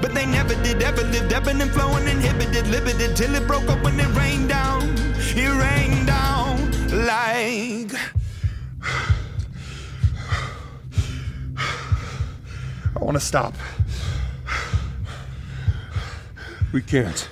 But 0.01 0.13
they 0.13 0.25
never 0.25 0.55
did, 0.63 0.81
ever 0.81 1.03
lived, 1.03 1.33
ebbing 1.33 1.59
and 1.59 1.69
flowing, 1.71 2.07
inhibited, 2.07 2.67
limited, 2.67 3.17
till 3.17 3.35
it 3.35 3.45
broke 3.45 3.69
up 3.69 3.83
when 3.83 3.99
it 3.99 4.07
rained 4.15 4.47
down. 4.47 4.95
It 5.35 5.49
rained 5.65 6.07
down 6.07 6.71
like. 7.05 7.91
I 12.95 12.99
want 13.01 13.17
to 13.17 13.25
stop. 13.33 13.53
We 16.73 16.81
can't. 16.81 17.29